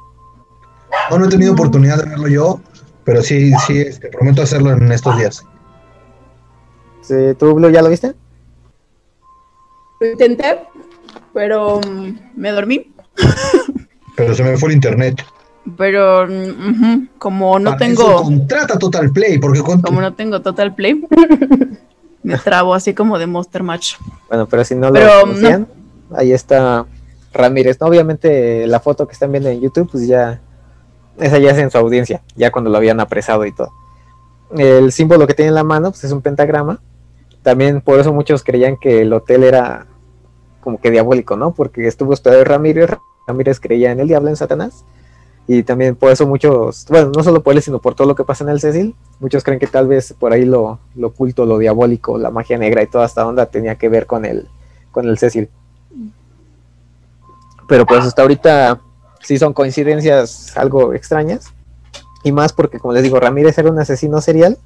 [1.11, 2.61] No, no he tenido oportunidad de verlo yo,
[3.04, 5.44] pero sí, sí, este, prometo hacerlo en estos días.
[7.02, 8.14] Sí, ¿Tú, Blue, ya lo viste?
[10.00, 10.60] Lo intenté,
[11.32, 12.92] pero mm, me dormí.
[14.16, 15.24] Pero se me fue el internet.
[15.76, 20.42] Pero mm, como no Para eso tengo, contrata Total Play, porque con como no tengo
[20.42, 21.00] total play,
[22.22, 23.94] me trabo así como de Monster Match.
[24.28, 25.68] Bueno, pero si no lo Pero, conocían,
[26.14, 26.86] ahí está
[27.32, 27.80] Ramírez.
[27.80, 27.86] ¿no?
[27.86, 30.40] Obviamente la foto que están viendo en YouTube, pues ya,
[31.18, 33.70] esa ya es en su audiencia, ya cuando lo habían apresado y todo.
[34.57, 36.81] El símbolo que tiene en la mano, pues es un pentagrama.
[37.42, 39.87] También por eso muchos creían que el hotel era
[40.61, 41.53] como que diabólico, ¿no?
[41.53, 42.90] Porque estuvo hospedado Ramírez,
[43.27, 44.85] Ramírez creía en el diablo, en Satanás.
[45.48, 48.22] Y también por eso muchos, bueno, no solo por él, sino por todo lo que
[48.22, 51.59] pasa en el Cecil, muchos creen que tal vez por ahí lo, lo oculto, lo
[51.59, 54.46] diabólico, la magia negra y toda esta onda tenía que ver con el,
[54.92, 55.48] con el Cecil.
[57.66, 58.81] Pero pues hasta ahorita
[59.22, 61.52] sí son coincidencias algo extrañas.
[62.24, 64.58] Y más porque, como les digo, Ramírez era un asesino serial,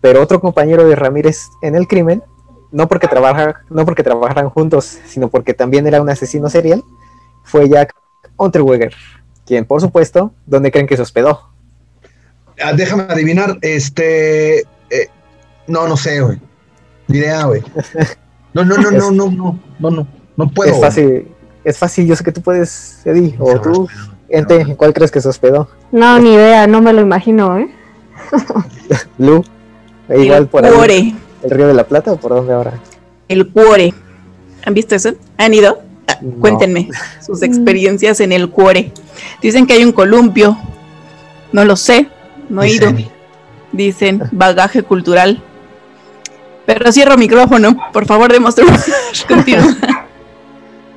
[0.00, 2.22] pero otro compañero de Ramírez en el crimen,
[2.72, 6.82] no porque, trabaja, no porque trabajaran juntos, sino porque también era un asesino serial,
[7.44, 7.94] fue Jack
[8.36, 8.94] Unterweger,
[9.46, 11.50] quien por supuesto, ¿dónde creen que se hospedó?
[12.60, 14.60] Ah, déjame adivinar, este.
[14.90, 15.08] eh,
[15.66, 16.40] no, no sé, güey.
[17.08, 17.62] Diré A, güey.
[18.54, 20.06] No, no, no, no, no, no, no, no.
[20.36, 20.72] No puedo.
[20.72, 21.26] es fácil,
[21.64, 23.88] es fácil, yo sé que tú puedes, Eddie, o tú,
[24.28, 25.68] Ente, ¿en cuál crees que se hospedó?
[25.92, 27.68] No, ni idea, no me lo imagino, ¿eh?
[29.18, 29.44] Lu,
[30.08, 31.14] e igual el por ahí, cuore.
[31.42, 32.72] el Río de la Plata, o por dónde ahora?
[33.28, 33.94] El cuore.
[34.66, 35.12] ¿Han visto eso?
[35.38, 35.80] ¿Han ido?
[36.08, 36.40] Ah, No.
[36.40, 36.88] Cuéntenme
[37.24, 38.92] sus experiencias en el cuore.
[39.42, 40.56] Dicen que hay un columpio.
[41.52, 42.08] No lo sé.
[42.48, 42.90] No he ido.
[42.92, 43.10] Dice,
[43.72, 45.42] Dicen bagaje cultural.
[46.66, 47.76] Pero cierro micrófono.
[47.92, 48.64] Por favor, demuestra.
[49.28, 50.03] Continúa.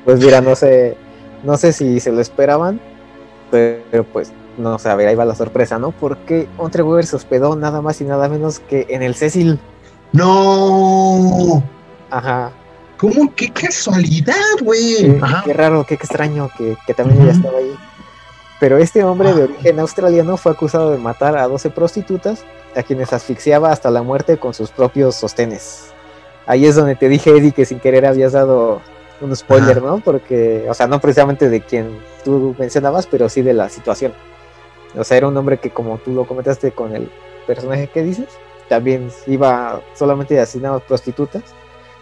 [0.07, 0.95] Pues mira, no sé,
[1.43, 2.79] no sé si se lo esperaban,
[3.51, 5.91] pero pues no sé, a ver, ahí va la sorpresa, ¿no?
[5.91, 9.59] Porque Unterweger se hospedó nada más y nada menos que en el Cecil.
[10.13, 11.61] No.
[12.09, 12.51] Ajá.
[12.97, 13.35] ¿Cómo?
[13.35, 14.95] ¿Qué casualidad, güey?
[14.95, 17.39] Qué, qué raro, qué extraño que, que también ella Ujú.
[17.39, 17.75] estaba ahí.
[18.61, 22.45] Pero este hombre de origen australiano fue acusado de matar a 12 prostitutas,
[22.77, 25.91] a quienes asfixiaba hasta la muerte con sus propios sostenes.
[26.45, 28.79] Ahí es donde te dije, Eddie, que sin querer habías dado
[29.21, 29.85] un spoiler, Ajá.
[29.85, 29.99] ¿no?
[29.99, 34.13] Porque, o sea, no precisamente de quien tú mencionabas, pero sí de la situación.
[34.97, 37.09] O sea, era un hombre que, como tú lo comentaste con el
[37.45, 38.27] personaje que dices,
[38.69, 41.43] también iba solamente asesinaba prostitutas,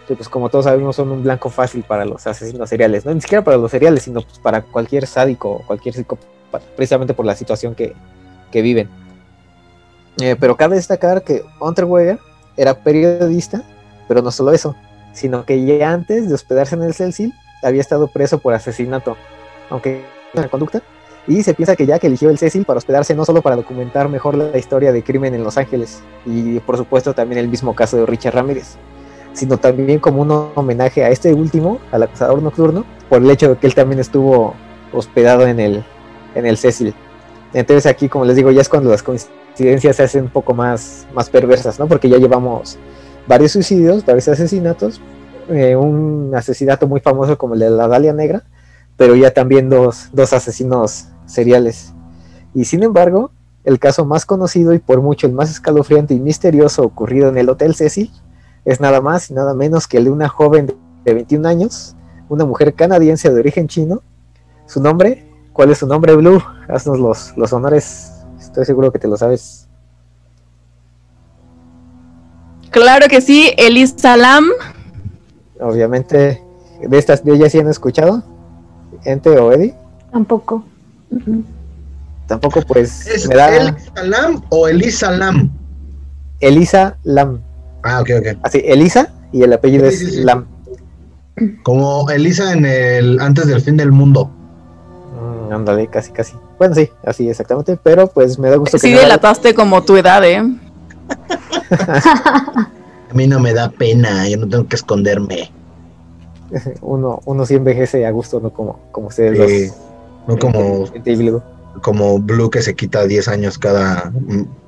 [0.06, 3.20] que pues como todos sabemos son un blanco fácil para los asesinos seriales, no ni
[3.20, 7.34] siquiera para los seriales, sino pues para cualquier sádico o cualquier psicópata, precisamente por la
[7.34, 7.94] situación que,
[8.50, 8.88] que viven.
[10.20, 12.18] Eh, pero cabe destacar que Unterweger
[12.56, 13.62] era periodista,
[14.08, 14.74] pero no solo eso,
[15.16, 19.16] sino que ya antes de hospedarse en el Cecil había estado preso por asesinato,
[19.70, 20.82] aunque en la conducta,
[21.26, 24.36] y se piensa que Jack eligió el Cecil para hospedarse no solo para documentar mejor
[24.36, 28.04] la historia de crimen en Los Ángeles, y por supuesto también el mismo caso de
[28.04, 28.76] Richard Ramírez,
[29.32, 33.56] sino también como un homenaje a este último, al acosador nocturno, por el hecho de
[33.56, 34.54] que él también estuvo
[34.92, 35.84] hospedado en el,
[36.34, 36.94] en el Cecil.
[37.54, 41.06] Entonces aquí, como les digo, ya es cuando las coincidencias se hacen un poco más,
[41.14, 41.88] más perversas, ¿no?
[41.88, 42.78] Porque ya llevamos
[43.26, 45.00] varios suicidios, varios asesinatos,
[45.48, 48.44] eh, un asesinato muy famoso como el de la Dalia Negra,
[48.96, 51.92] pero ya también dos, dos asesinos seriales.
[52.54, 53.30] Y sin embargo,
[53.64, 57.48] el caso más conocido y por mucho el más escalofriante y misterioso ocurrido en el
[57.48, 58.10] Hotel Cecil
[58.64, 61.96] es nada más y nada menos que el de una joven de 21 años,
[62.28, 64.02] una mujer canadiense de origen chino.
[64.66, 65.30] ¿Su nombre?
[65.52, 66.42] ¿Cuál es su nombre, Blue?
[66.68, 68.12] Haznos los, los honores.
[68.40, 69.65] Estoy seguro que te lo sabes.
[72.76, 74.50] Claro que sí, Elis Salam.
[75.58, 76.42] Obviamente,
[76.86, 78.22] de estas de ellas sí han escuchado.
[79.06, 79.74] Ente o Eddie.
[80.12, 80.62] Tampoco.
[82.26, 85.50] Tampoco, pues ¿Es me da el Salam o Elisa Lam?
[86.40, 87.40] Elisa Lam.
[87.82, 88.38] Ah, ok, ok.
[88.42, 90.24] Así, Elisa y el apellido Sí, sí, es sí.
[90.24, 90.46] Lam.
[91.62, 94.30] Como Elisa en el antes del fin del mundo.
[95.18, 96.34] Mm, ándale, casi, casi.
[96.58, 97.78] Bueno, sí, así exactamente.
[97.82, 100.42] Pero pues me da gusto Sí que delataste como tu edad, ¿eh?
[103.10, 105.50] A mí no me da pena, yo no tengo que esconderme.
[106.80, 109.76] uno, uno sí envejece a gusto, no como, como ustedes Sí, dos.
[110.28, 111.42] no como, Blue.
[111.82, 114.12] como Blue que se quita 10 años cada,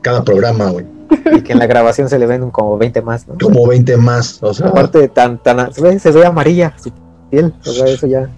[0.02, 0.86] cada programa, güey.
[1.36, 3.36] Y que en la grabación se le ven como 20 más, ¿no?
[3.38, 6.90] Como 20 más, o sea, Aparte, tan, tan, se ve, se ve amarilla su
[7.30, 7.54] piel.
[7.66, 8.28] O sea, eso ya,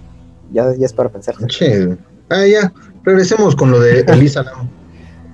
[0.52, 1.34] ya, ya es para pensar.
[2.28, 2.72] Ah, ya,
[3.04, 4.68] regresemos con lo de Elisa Lam.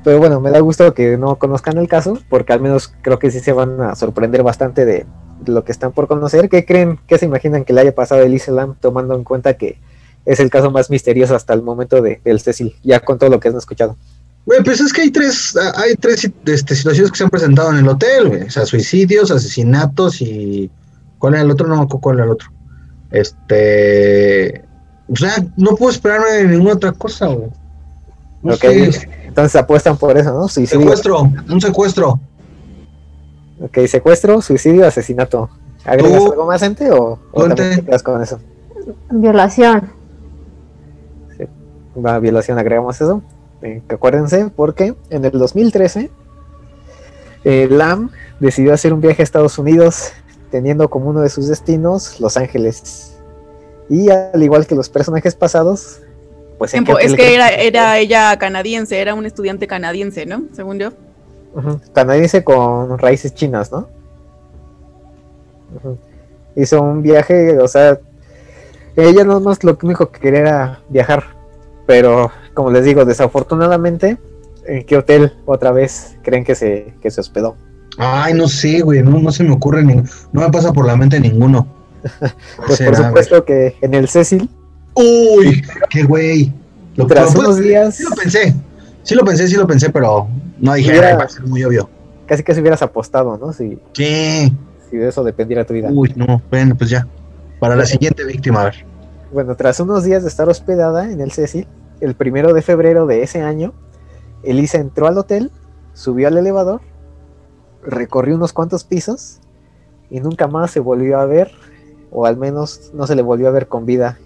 [0.07, 3.33] Pero bueno, me da gusto que no conozcan el caso, porque al menos creo que
[3.33, 5.05] sí se van a sorprender bastante de,
[5.45, 6.49] lo que están por conocer.
[6.49, 9.55] ¿Qué creen, qué se imaginan que le haya pasado a Elisa Lam, tomando en cuenta
[9.55, 9.81] que
[10.25, 13.41] es el caso más misterioso hasta el momento de, del Cecil, ya con todo lo
[13.41, 13.97] que han escuchado?
[14.45, 17.79] Güey, pues es que hay tres, hay tres este, situaciones que se han presentado en
[17.79, 18.43] el hotel, güey.
[18.43, 20.71] O sea, suicidios, asesinatos y.
[21.19, 21.67] ¿Cuál era el otro?
[21.67, 22.49] No cuál era el otro.
[23.11, 24.65] Este.
[25.09, 27.51] O sea, no puedo esperarme de ninguna otra cosa, güey.
[28.45, 30.49] No Ok, sé, entonces apuestan por eso, ¿no?
[30.49, 30.81] Suicidio.
[30.81, 32.19] secuestro, un secuestro.
[33.61, 35.51] Ok, secuestro, suicidio, asesinato.
[35.85, 36.91] ¿Agregas Tú- algo más, gente?
[36.91, 38.41] O, o también te quedas con eso?
[39.11, 39.91] Violación.
[42.03, 43.23] Va, violación, agregamos eso.
[43.61, 46.11] Eh, acuérdense, porque en el 2013
[47.45, 50.13] eh, Lam decidió hacer un viaje a Estados Unidos,
[50.51, 53.19] teniendo como uno de sus destinos Los Ángeles.
[53.91, 56.01] Y al igual que los personajes pasados,
[56.59, 60.45] pues ¿en es que era, era ella canadiense, era un estudiante canadiense, ¿no?
[60.53, 60.91] Según yo.
[61.95, 63.89] Canadiense con raíces chinas, ¿no?
[66.55, 67.99] Hizo un viaje, o sea,
[68.97, 71.25] ella no más lo único que quería era viajar,
[71.87, 74.19] pero como les digo, desafortunadamente,
[74.67, 77.57] ¿en qué hotel otra vez creen que se, que se hospedó?
[77.99, 80.97] Ay, no sé, güey, no, no se me ocurre, ni, no me pasa por la
[80.97, 81.67] mente ninguno.
[82.67, 84.49] Pues Será, por supuesto que en el Cecil,
[84.97, 86.53] Uy, qué güey.
[86.97, 88.55] Lo, tras lo- unos días, Sí lo pensé,
[89.03, 90.27] sí lo pensé, sí lo pensé, pero
[90.59, 90.93] no dije.
[90.93, 91.89] "Ay, va a ser muy obvio.
[92.27, 93.53] casi casi hubieras apostado, ¿no?
[93.53, 94.53] Si, Sí.
[94.91, 95.89] si de eso dependiera tu vida.
[95.93, 97.07] Uy, no, bueno, pues ya.
[97.61, 98.85] Para la siguiente víctima, a ver.
[99.33, 101.69] Bueno, tras unos días de estar hospedada en el Cecil,
[102.01, 103.75] el primero de febrero de ese año,
[104.43, 105.51] Elisa entró al hotel,
[105.95, 106.81] subió al elevador,
[107.85, 109.39] recorrió unos cuantos pisos
[110.11, 111.53] y nunca más se volvió a ver,
[112.11, 114.19] o al menos no se le volvió a ver con vida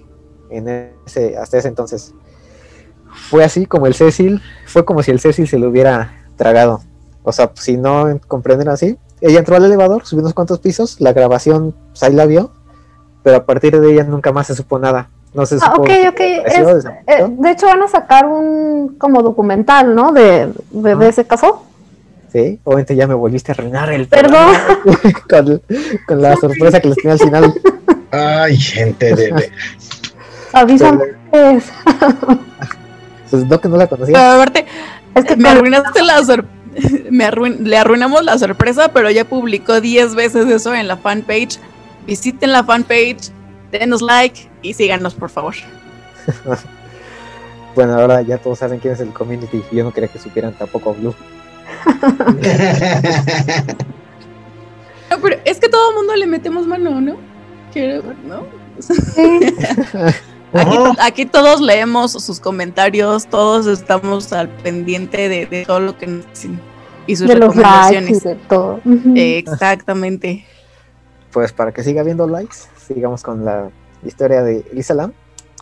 [0.51, 2.13] en ese, hasta ese entonces.
[3.29, 6.81] Fue así como el Cecil, fue como si el Cecil se lo hubiera tragado.
[7.23, 11.13] O sea, si no comprenden así, ella entró al elevador, subió unos cuantos pisos, la
[11.13, 12.53] grabación, pues ahí la vio,
[13.23, 15.11] pero a partir de ella nunca más se supo nada.
[15.35, 16.21] No se Ah, supo ok, si ok.
[16.21, 16.91] Es- desapareció.
[17.07, 20.13] eh, de hecho, van a sacar un como documental, ¿no?
[20.13, 21.67] De, de, de ese caso.
[22.33, 24.55] Sí, obviamente ya me volviste a arruinar el Perdón.
[25.29, 25.63] con,
[26.07, 27.55] con la sorpresa que les tenía al final.
[28.13, 29.51] Ay, gente de.
[30.53, 31.65] Avísame qué es.
[33.31, 34.15] Pues no que no la conocía.
[34.15, 34.67] Pero aparte,
[35.15, 36.45] Es que me arruinaste la sor-
[37.11, 41.61] me arruin- le arruinamos la sorpresa, pero ya publicó 10 veces eso en la fanpage.
[42.07, 43.31] Visiten la fanpage,
[43.71, 45.55] denos like y síganos, por favor.
[47.77, 49.63] Bueno, ahora ya todos saben quién es el community.
[49.71, 51.15] y Yo no quería que supieran tampoco Blue.
[55.09, 57.15] No, pero es que todo el mundo le metemos mano, ¿no?
[57.73, 58.45] Quiero- ¿no?
[61.01, 66.27] Aquí, todos leemos sus comentarios, todos estamos al pendiente de, de todo lo que nos
[66.31, 66.61] dicen
[67.11, 68.23] y sus de los likes y recomendaciones.
[68.23, 68.81] de todo.
[69.17, 70.45] Exactamente.
[71.33, 73.71] Pues para que siga viendo likes, sigamos con la
[74.05, 75.13] historia de Elisa Lam.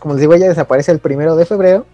[0.01, 1.86] Como les digo, ella desaparece el primero de febrero.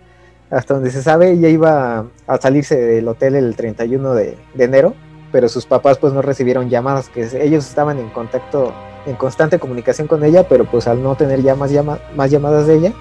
[0.51, 4.95] Hasta donde se sabe, ella iba a salirse del hotel el 31 de, de enero,
[5.35, 8.73] pero sus papás pues no recibieron llamadas, que ellos estaban en contacto,
[9.05, 12.69] en constante comunicación con ella, pero pues al no tener ya más, llama- más llamadas
[12.69, 12.93] de ella,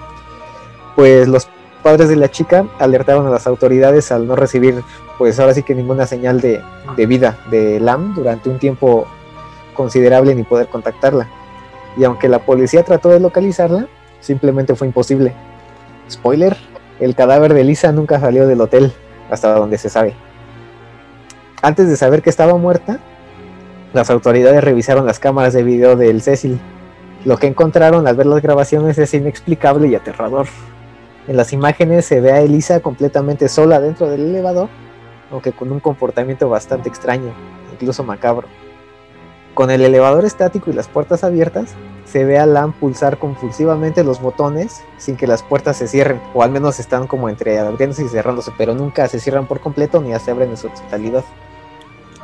[0.96, 1.46] pues los
[1.84, 4.82] padres de la chica alertaron a las autoridades al no recibir
[5.16, 6.60] pues ahora sí que ninguna señal de,
[6.96, 9.06] de vida de Lam durante un tiempo
[9.74, 11.28] considerable ni poder contactarla.
[11.96, 13.86] Y aunque la policía trató de localizarla,
[14.18, 15.32] simplemente fue imposible.
[16.10, 16.56] Spoiler,
[16.98, 18.92] el cadáver de Lisa nunca salió del hotel,
[19.30, 20.14] hasta donde se sabe.
[21.64, 22.98] Antes de saber que estaba muerta,
[23.94, 26.60] las autoridades revisaron las cámaras de video del Cecil.
[27.24, 30.46] Lo que encontraron al ver las grabaciones es inexplicable y aterrador.
[31.26, 34.68] En las imágenes se ve a Elisa completamente sola dentro del elevador,
[35.30, 37.32] aunque con un comportamiento bastante extraño,
[37.72, 38.46] incluso macabro.
[39.54, 41.70] Con el elevador estático y las puertas abiertas,
[42.04, 46.42] se ve a Lam pulsar compulsivamente los botones sin que las puertas se cierren, o
[46.42, 50.12] al menos están como entre abriéndose y cerrándose, pero nunca se cierran por completo ni
[50.18, 51.24] se abren en su totalidad.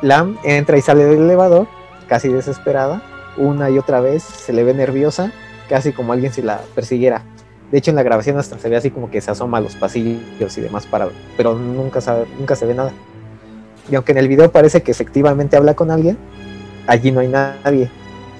[0.01, 1.67] Lam entra y sale del elevador,
[2.07, 3.01] casi desesperada,
[3.37, 5.31] una y otra vez, se le ve nerviosa,
[5.69, 7.23] casi como alguien si la persiguiera.
[7.71, 9.75] De hecho, en la grabación hasta se ve así como que se asoma a los
[9.75, 12.91] pasillos y demás para, pero nunca, sabe- nunca se ve nada.
[13.89, 16.17] Y aunque en el video parece que efectivamente habla con alguien,
[16.87, 17.89] allí no hay nadie,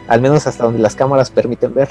[0.08, 1.90] al menos hasta donde las cámaras permiten ver.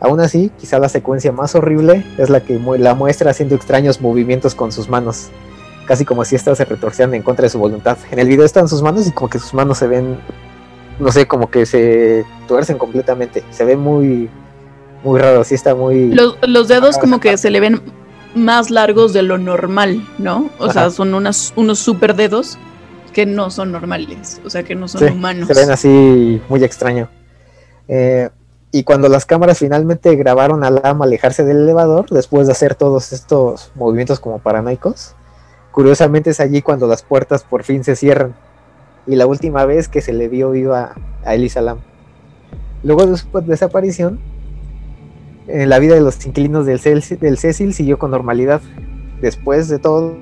[0.00, 4.54] Aún así, quizá la secuencia más horrible es la que la muestra haciendo extraños movimientos
[4.54, 5.30] con sus manos,
[5.86, 7.96] casi como si éstas se retorcieran en contra de su voluntad.
[8.10, 10.18] En el video están sus manos y como que sus manos se ven,
[10.98, 13.42] no sé, como que se tuercen completamente.
[13.50, 14.28] Se ve muy,
[15.02, 16.12] muy raro, sí está muy...
[16.12, 17.80] Los, los dedos como que se le ven
[18.34, 20.50] más largos de lo normal, ¿no?
[20.58, 22.58] O sea, son unas, unos super dedos
[23.12, 25.48] que no son normales, o sea, que no son Sí, humanos.
[25.48, 27.08] Se ven así muy extraño.
[27.88, 28.28] Eh,
[28.72, 33.14] y cuando las cámaras finalmente grabaron a Lam alejarse del elevador, después de hacer todos
[33.14, 35.14] estos movimientos como paranoicos,
[35.76, 38.34] curiosamente es allí cuando las puertas por fin se cierran.
[39.06, 41.80] Y la última vez que se le vio viva a Elisa Lam.
[42.82, 44.18] Luego de su desaparición,
[45.48, 46.80] eh, la vida de los inquilinos del,
[47.20, 48.62] del Cecil siguió con normalidad.
[49.20, 50.16] Después de todo,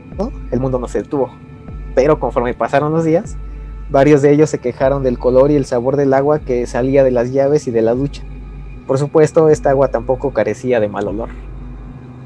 [0.51, 1.31] el mundo no se detuvo.
[1.95, 3.37] Pero conforme pasaron los días,
[3.91, 7.13] varios de ellos se quejaron del color y el sabor del agua que salía de
[7.13, 8.25] las llaves y de la ducha.
[8.89, 11.29] Por supuesto, esta agua tampoco carecía de mal olor.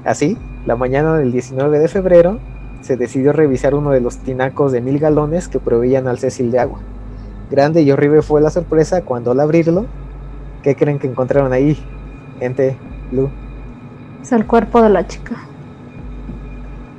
[0.06, 2.40] Así, la mañana del 19 de febrero,
[2.80, 6.60] se decidió revisar uno de los tinacos de mil galones que proveían al Cecil de
[6.60, 6.80] agua.
[7.50, 9.86] Grande y horrible fue la sorpresa cuando al abrirlo,
[10.62, 11.78] ¿qué creen que encontraron ahí?
[12.38, 12.76] Gente,
[13.10, 13.30] Blue.
[14.22, 15.36] Es el cuerpo de la chica.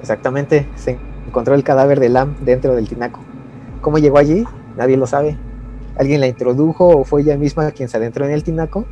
[0.01, 3.19] Exactamente, se encontró el cadáver de Lam dentro del tinaco.
[3.81, 4.45] ¿Cómo llegó allí?
[4.77, 5.37] Nadie lo sabe.
[5.97, 8.85] ¿Alguien la introdujo o fue ella misma quien se adentró en el tinaco?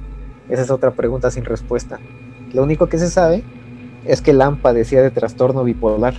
[0.50, 2.00] Esa es otra pregunta sin respuesta.
[2.54, 3.44] Lo único que se sabe
[4.06, 6.14] es que Lam padecía de trastorno bipolar,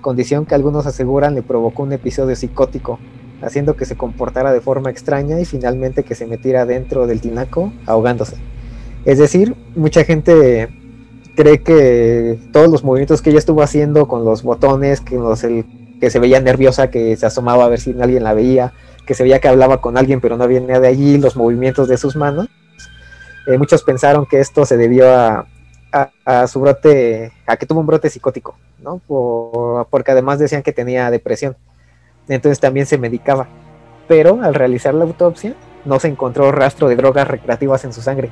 [0.00, 2.98] condición que algunos aseguran le provocó un episodio psicótico,
[3.42, 7.72] haciendo que se comportara de forma extraña y finalmente que se metiera dentro del tinaco
[7.86, 8.36] ahogándose.
[9.04, 10.68] Es decir, mucha gente
[11.36, 15.18] cree que todos los movimientos que ella estuvo haciendo con los botones, que,
[16.00, 18.72] que se veía nerviosa, que se asomaba a ver si alguien la veía,
[19.06, 21.96] que se veía que hablaba con alguien pero no venía de allí, los movimientos de
[21.96, 22.48] sus manos,
[23.46, 25.46] eh, muchos pensaron que esto se debió a,
[25.92, 28.98] a- su brote, a que tuvo un brote psicótico, ¿no?
[29.06, 31.56] Por- porque además decían que tenía depresión.
[32.28, 33.48] Entonces también se medicaba.
[34.06, 38.30] Pero al realizar la autopsia no se encontró rastro de drogas recreativas en su sangre,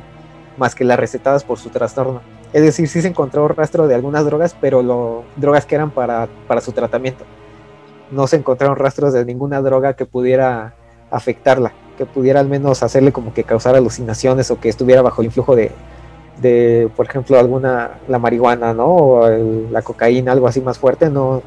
[0.57, 2.21] más que las recetadas por su trastorno.
[2.53, 6.29] Es decir, sí se encontró rastro de algunas drogas, pero lo, drogas que eran para,
[6.47, 7.25] para su tratamiento.
[8.11, 10.75] No se encontraron rastros de ninguna droga que pudiera
[11.11, 15.27] afectarla, que pudiera al menos hacerle como que causar alucinaciones o que estuviera bajo el
[15.27, 15.73] influjo de,
[16.41, 18.87] de por ejemplo, alguna, la marihuana, ¿no?
[18.87, 21.43] O el- la cocaína, algo así más fuerte, no,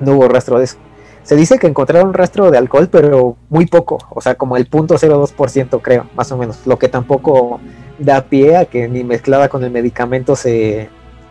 [0.00, 0.76] no hubo rastro de eso.
[1.22, 5.80] Se dice que encontraron rastro de alcohol, pero muy poco, o sea, como el 0.02%
[5.80, 7.60] creo, más o menos, lo que tampoco
[7.98, 10.88] da pie a que ni mezclada con el medicamento se,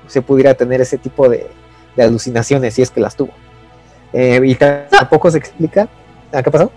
[0.08, 1.48] se pudiera tener ese tipo de,
[1.96, 3.32] de alucinaciones, si es que las tuvo.
[4.14, 5.88] Eh, y tampoco se explica.
[6.32, 6.72] ¿Ah, ¿Qué pasó?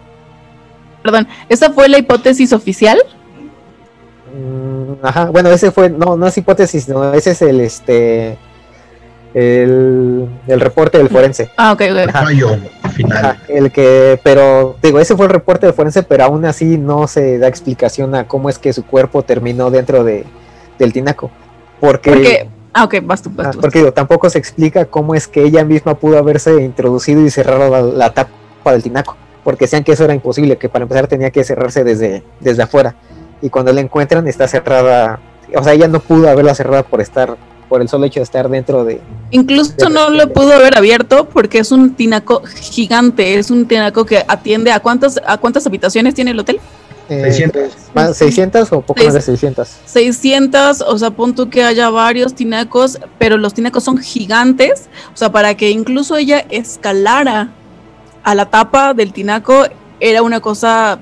[1.02, 2.98] Perdón, ¿esa fue la hipótesis oficial?
[4.36, 8.36] Mm, ajá, bueno, ese fue, no, no es hipótesis, no, ese es el, este,
[9.32, 11.50] el, el reporte del forense.
[11.56, 12.08] Ah, ok, ok.
[12.14, 12.26] Ajá.
[12.92, 13.24] Final.
[13.24, 17.06] Ajá, el que, pero digo, ese fue el reporte del forense, pero aún así no
[17.08, 20.24] se da explicación a cómo es que su cuerpo terminó dentro de,
[20.78, 21.30] del tinaco.
[21.80, 23.60] Porque, Porque, ah, ok, vas tú, vas tú.
[23.60, 27.70] porque digo, tampoco se explica cómo es que ella misma pudo haberse introducido y cerrado
[27.70, 29.16] la, la tapa del tinaco.
[29.44, 32.96] Porque decían que eso era imposible, que para empezar tenía que cerrarse desde, desde afuera.
[33.42, 35.20] Y cuando la encuentran está cerrada,
[35.54, 37.36] o sea, ella no pudo haberla cerrada por estar,
[37.68, 41.28] por el solo hecho de estar dentro de, Incluso de no lo pudo haber abierto
[41.28, 46.14] porque es un tinaco gigante, es un tinaco que atiende a cuántas a cuántas habitaciones
[46.14, 46.60] tiene el hotel?
[47.08, 47.72] eh, 600.
[47.94, 49.68] más 600 o poco más de 600.
[49.84, 55.16] 600, o sea, pon tú que haya varios tinacos, pero los tinacos son gigantes, o
[55.16, 57.50] sea, para que incluso ella escalara
[58.22, 59.66] a la tapa del tinaco
[60.00, 60.98] era una cosa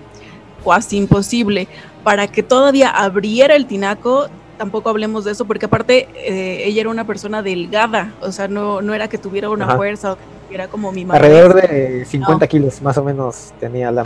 [0.64, 1.68] casi imposible.
[2.04, 4.28] Para que todavía abriera el tinaco,
[4.58, 8.82] tampoco hablemos de eso, porque aparte eh, ella era una persona delgada, o sea, no,
[8.82, 9.76] no era que tuviera una Ajá.
[9.76, 10.16] fuerza, o
[10.48, 11.26] que era como mi madre.
[11.26, 14.04] Alrededor de 50 kilos más o menos tenía la.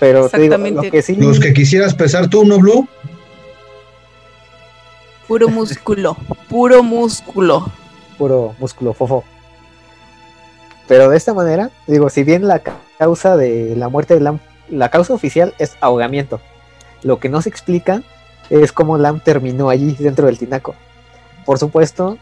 [0.00, 0.86] Pero te digo, Exactamente.
[0.86, 1.14] lo que sí.
[1.16, 2.88] Los que quisieras pesar tú, ¿no, Blue?
[5.28, 6.16] Puro músculo,
[6.48, 7.70] puro músculo.
[8.16, 9.24] puro músculo fofo.
[10.86, 14.38] Pero de esta manera, digo, si bien la ca- causa de la muerte de Lam,
[14.68, 16.40] la causa oficial es ahogamiento,
[17.02, 18.02] lo que no se explica
[18.50, 20.74] es cómo Lam terminó allí dentro del tinaco.
[21.44, 22.18] Por supuesto,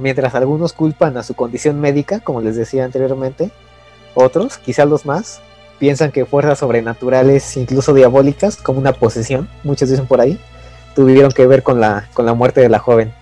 [0.00, 3.50] mientras algunos culpan a su condición médica, como les decía anteriormente,
[4.14, 5.40] otros, quizás los más,
[5.78, 10.38] piensan que fuerzas sobrenaturales, incluso diabólicas, como una posesión, muchos dicen por ahí,
[10.94, 13.12] tuvieron que ver con la, con la muerte de la joven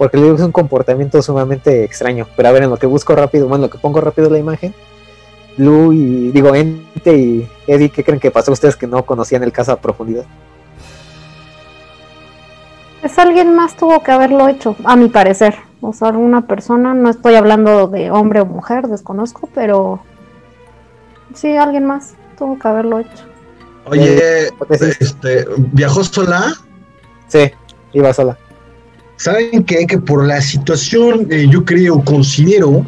[0.00, 2.26] porque le es un comportamiento sumamente extraño.
[2.34, 4.38] Pero a ver, en lo que busco rápido, bueno, en lo que pongo rápido la
[4.38, 4.74] imagen,
[5.60, 9.42] Lu y digo, Ente y Eddie, ¿qué creen que pasó a ustedes que no conocían
[9.42, 10.24] el caso a profundidad?
[13.00, 15.54] Pues alguien más tuvo que haberlo hecho, a mi parecer.
[15.80, 20.00] O sea, una persona, no estoy hablando de hombre o mujer, desconozco, pero
[21.34, 23.24] sí, alguien más tuvo que haberlo hecho.
[23.86, 25.00] Oye, hipótesis.
[25.00, 26.54] este, ¿viajó sola?
[27.28, 27.50] Sí,
[27.92, 28.36] iba sola.
[29.16, 29.86] ¿Saben qué?
[29.86, 32.84] Que por la situación, eh, yo creo, considero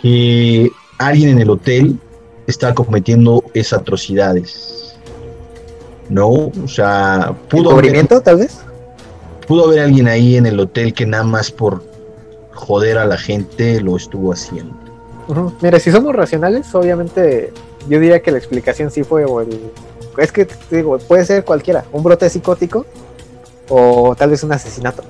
[0.00, 1.98] que alguien en el hotel
[2.46, 4.96] está cometiendo esas atrocidades.
[6.08, 6.28] ¿No?
[6.28, 8.58] O sea, pudo haber, ¿Encubrimiento, tal vez?
[9.46, 11.82] pudo haber alguien ahí en el hotel que nada más por
[12.52, 14.74] joder a la gente lo estuvo haciendo.
[15.60, 17.52] Mira, si somos racionales, obviamente
[17.88, 19.70] yo diría que la explicación sí fue el...
[20.16, 22.86] Es que, te digo, puede ser cualquiera, un brote psicótico
[23.68, 25.02] o tal vez un asesinato.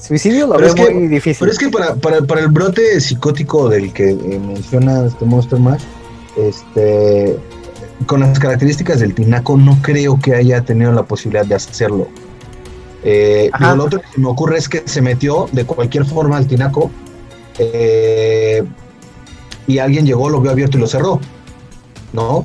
[0.00, 1.38] Suicidio lo Pero veo es que- muy difícil.
[1.40, 5.58] Pero es que para, para, para el brote psicótico del que eh, menciona este Monster
[5.58, 5.82] Mash,
[6.36, 7.36] este,
[8.06, 12.08] con las características del tinaco, no creo que haya tenido la posibilidad de hacerlo.
[13.02, 16.90] Eh, lo otro que me ocurre es que se metió de cualquier forma al tinaco
[17.58, 18.64] eh,
[19.66, 21.20] y alguien llegó, lo vio abierto y lo cerró.
[22.12, 22.42] ¿No?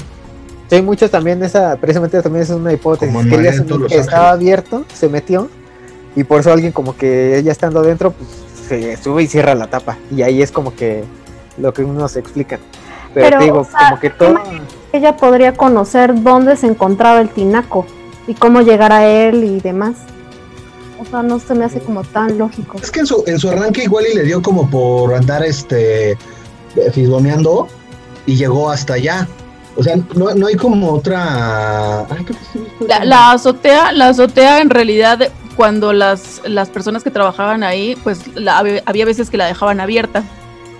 [0.69, 3.13] Sí, muchos también, esa, precisamente también es una hipótesis.
[3.13, 5.49] Como que Los estaba abierto, se metió,
[6.15, 8.29] y por eso alguien como que ella estando adentro, pues
[8.67, 9.97] se sube y cierra la tapa.
[10.15, 11.03] Y ahí es como que
[11.57, 12.59] lo que unos explican.
[13.13, 14.35] Pero, Pero, te digo, o sea, como que todo...
[14.93, 17.85] Ella podría conocer dónde se encontraba el tinaco
[18.27, 19.95] y cómo llegar a él y demás.
[20.99, 22.77] O sea, no se me hace como tan lógico.
[22.81, 26.17] Es que en su, en su arranque igual y le dio como por andar este
[26.93, 27.67] fisgoneando
[28.25, 29.27] y llegó hasta allá.
[29.75, 32.01] O sea, no, no hay como otra.
[32.01, 32.25] Ay.
[32.87, 35.31] La, la azotea, la azotea en realidad
[35.61, 40.23] cuando las, las personas que trabajaban ahí, pues la- había, veces que la dejaban abierta.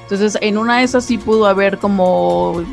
[0.01, 2.63] Entonces, en una de esas sí pudo haber como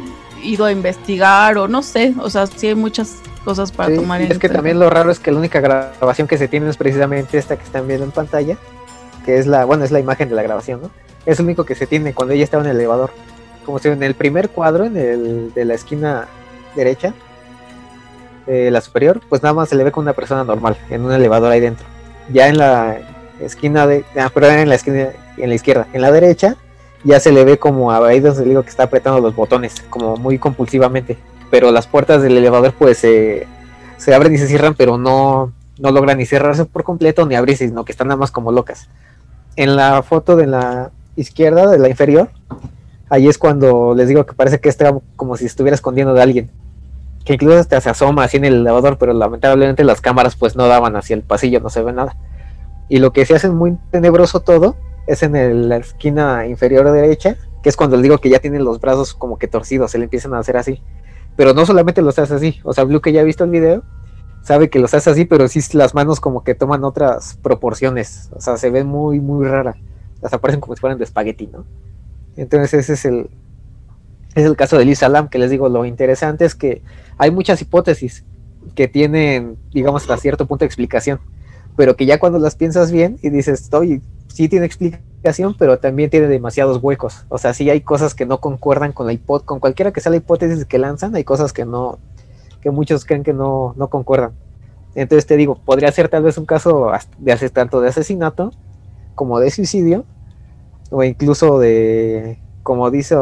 [0.43, 4.23] ido a investigar o no sé, o sea, sí hay muchas cosas para Sí, tomar
[4.23, 6.71] y en es que también lo raro es que la única grabación que se tiene
[6.71, 8.57] es precisamente esta que están viendo en pantalla,
[9.27, 10.91] que es la, bueno, es la imagen de la grabación, ¿no?
[11.27, 13.11] Es lo único que se tiene cuando ella estaba en el elevador.
[13.67, 16.27] Como si en el primer cuadro, en el de la esquina
[16.75, 17.13] derecha,
[18.47, 21.13] eh, la superior, pues nada más se le ve con una persona normal, en un
[21.13, 21.87] elevador ahí dentro.
[22.33, 22.99] Ya en la
[23.41, 26.57] esquina de, ah, perdón, en la esquina, en la izquierda, en la derecha,
[27.05, 30.17] ya se le ve como ahí donde le digo que está apretando los botones, como
[30.17, 31.17] muy compulsivamente.
[31.51, 33.47] Pero las puertas del elevador pues se
[34.15, 37.85] abren y se cierran, pero no, no logran ni cerrarse por completo ni abrirse, sino
[37.85, 38.89] que están nada más como locas.
[39.57, 42.31] En la foto de la izquierda, de la inferior,
[43.09, 46.51] ahí es cuando les digo que parece que está como si estuviera escondiendo de alguien.
[47.29, 50.67] Que incluso hasta se asoma así en el elevador, pero lamentablemente las cámaras pues no
[50.67, 52.17] daban hacia el pasillo, no se ve nada.
[52.89, 54.77] Y lo que se hace muy tenebroso todo
[55.07, 58.81] es en la esquina inferior derecha, que es cuando les digo que ya tienen los
[58.81, 60.83] brazos como que torcidos, se le empiezan a hacer así.
[61.37, 63.83] Pero no solamente los hace así, o sea, Blue que ya ha visto el video,
[64.41, 68.41] sabe que los hace así, pero sí las manos como que toman otras proporciones, o
[68.41, 69.77] sea, se ven muy, muy rara.
[70.23, 71.67] Las aparecen como si fueran de espagueti, ¿no?
[72.39, 73.29] Entonces ese es el,
[74.41, 76.83] es el caso de Lisa Lam, que les digo, lo interesante es que
[77.19, 78.25] hay muchas hipótesis
[78.75, 81.21] que tienen, digamos, hasta cierto punto de explicación,
[81.77, 86.11] pero que ya cuando las piensas bien y dices, estoy, sí tiene explicación, pero también
[86.11, 87.25] tiene demasiados huecos.
[87.29, 90.11] O sea, sí hay cosas que no concuerdan con la hipótesis, con cualquiera que sea
[90.11, 91.99] la hipótesis que lanzan, hay cosas que no,
[92.61, 94.33] que muchos creen que no, no concuerdan.
[94.95, 98.53] Entonces te digo, podría ser tal vez un caso as- de tanto de asesinato
[99.15, 100.05] como de suicidio,
[100.91, 103.17] o incluso de, como dice,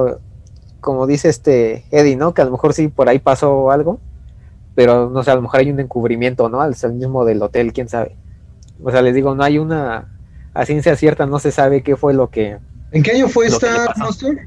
[0.86, 2.32] como dice este Eddie, ¿no?
[2.32, 3.98] Que a lo mejor sí por ahí pasó algo,
[4.76, 6.60] pero no sé, a lo mejor hay un encubrimiento, ¿no?
[6.60, 8.14] Al al mismo del hotel, quién sabe.
[8.80, 10.16] O sea, les digo, no hay una,
[10.54, 12.58] a ciencia cierta no se sabe qué fue lo que,
[12.92, 13.92] ¿En qué año fue esta.
[13.96, 14.46] Monster?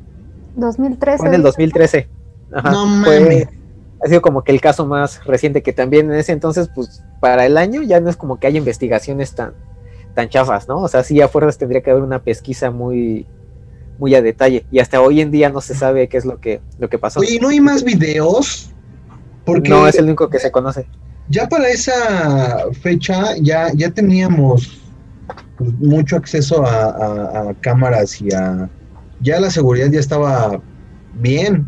[0.56, 1.18] 2013.
[1.18, 2.08] fue en el 2013.
[2.54, 3.50] Ajá, No mames.
[4.02, 7.46] ha sido como que el caso más reciente que también en ese entonces, pues para
[7.46, 9.56] el año ya no es como que haya investigaciones tan,
[10.16, 10.78] tan chafas, ¿no?
[10.78, 13.28] O sea, sí a fuerzas tendría que haber una pesquisa muy,
[14.00, 14.66] muy a detalle.
[14.72, 17.20] Y hasta hoy en día no se sabe qué es lo que, lo que pasó.
[17.20, 18.72] Oye, ¿y ¿no hay más videos?
[19.46, 20.88] Porque no es el único que se conoce.
[21.30, 24.80] ya para esa fecha ya, ya teníamos
[25.80, 28.70] mucho acceso a, a- a cámaras y a...
[29.22, 30.62] Ya la seguridad ya estaba
[31.16, 31.68] bien.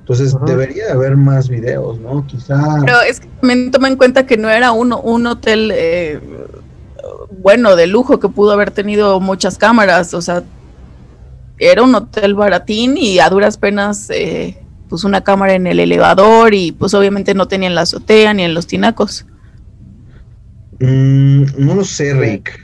[0.00, 0.44] Entonces Ajá.
[0.44, 2.26] debería de haber más videos, ¿no?
[2.26, 2.58] Quizá...
[2.84, 6.20] Pero es que también toma en cuenta que no era un, un hotel eh,
[7.38, 10.12] bueno, de lujo, que pudo haber tenido muchas cámaras.
[10.14, 10.42] O sea,
[11.58, 16.54] era un hotel baratín y a duras penas eh, pues una cámara en el elevador
[16.54, 19.26] y pues obviamente no tenía en la azotea ni en los tinacos.
[20.80, 22.60] Mm, no lo sé, Rick.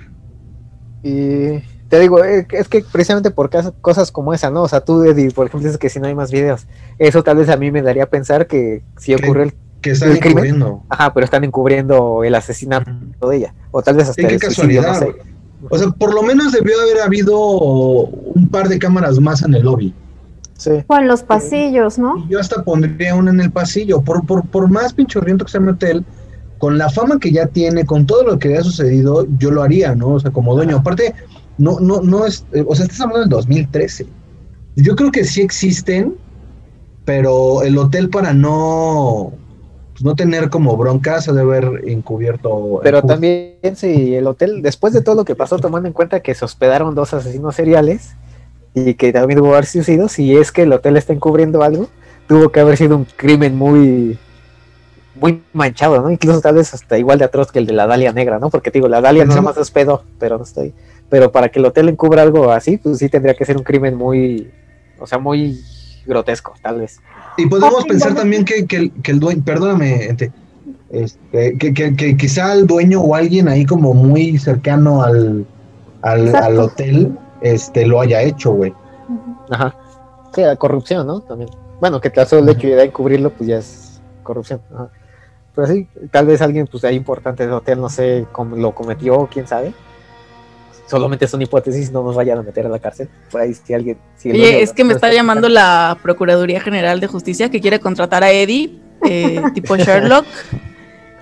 [1.03, 4.62] Y te digo, eh, es que precisamente por cosas como esa, ¿no?
[4.62, 6.66] O sea, tú, Eddie, por ejemplo, dices que si no hay más videos.
[6.99, 9.24] Eso tal vez a mí me daría a pensar que si ¿Qué?
[9.24, 9.55] ocurrió el...
[9.80, 10.45] Que están ¿El crimen?
[10.45, 10.84] encubriendo.
[10.91, 12.91] Ajá, pero están encubriendo el asesinato
[13.30, 13.55] de ella.
[13.70, 14.99] O tal vez hasta qué el suicidio, no casualidad.
[14.99, 15.05] sé.
[15.07, 15.70] güey.
[15.70, 17.38] O sea, por lo menos debió haber habido
[18.35, 19.95] un par de cámaras más en el lobby.
[20.57, 20.70] Sí.
[20.87, 22.18] O en los pasillos, ¿no?
[22.18, 24.03] Y yo hasta pondría una en el pasillo.
[24.03, 26.05] Por, por, por más pinchorriento que sea mi hotel,
[26.59, 29.95] con la fama que ya tiene, con todo lo que haya sucedido, yo lo haría,
[29.95, 30.09] ¿no?
[30.14, 30.76] O sea, como dueño.
[30.78, 31.14] Aparte,
[31.57, 32.45] no, no, no es.
[32.53, 34.07] eh, O sea, estás hablando del 2013.
[34.76, 36.14] Yo creo que sí existen,
[37.07, 39.33] pero el hotel para no.
[39.93, 42.81] pues, no tener como broncas ha de haber encubierto.
[42.83, 46.35] Pero también si el hotel, después de todo lo que pasó, tomando en cuenta que
[46.35, 48.14] se hospedaron dos asesinos seriales
[48.75, 51.89] y que también hubo varios suicidios, si es que el hotel está encubriendo algo,
[52.29, 54.18] tuvo que haber sido un crimen muy
[55.21, 56.11] muy manchado, ¿no?
[56.11, 58.49] Incluso tal vez hasta igual de atroz que el de la Dalia Negra, ¿no?
[58.49, 60.73] Porque te digo, la Dalia nada Pensemos- más hospedó, pero no estoy.
[61.11, 63.97] Pero para que el hotel encubra algo así, pues sí tendría que ser un crimen
[63.97, 64.51] muy,
[64.99, 65.61] o sea, muy
[66.07, 67.01] grotesco, tal vez.
[67.37, 70.16] Y podemos pensar también que, que el, que el dueño, perdóname,
[70.91, 75.45] este, que, que, que quizá el dueño o alguien ahí como muy cercano al,
[76.03, 78.74] al, al hotel este, lo haya hecho, güey.
[79.51, 79.74] Ajá.
[80.34, 81.20] Sí, la corrupción, ¿no?
[81.20, 81.51] También.
[81.80, 84.61] Bueno, que tal solo el hecho de encubrirlo, pues ya es corrupción.
[84.72, 84.91] Ajá.
[85.55, 89.28] Pero sí, tal vez alguien, pues ahí importante del hotel, no sé cómo lo cometió,
[89.30, 89.72] quién sabe.
[90.86, 93.09] Solamente son hipótesis, no nos vayan a meter a la cárcel.
[93.30, 93.99] Por ahí, si alguien.
[94.16, 98.24] Si Oye, es que me está llamando la Procuraduría General de Justicia que quiere contratar
[98.24, 100.26] a Eddie, eh, tipo Sherlock.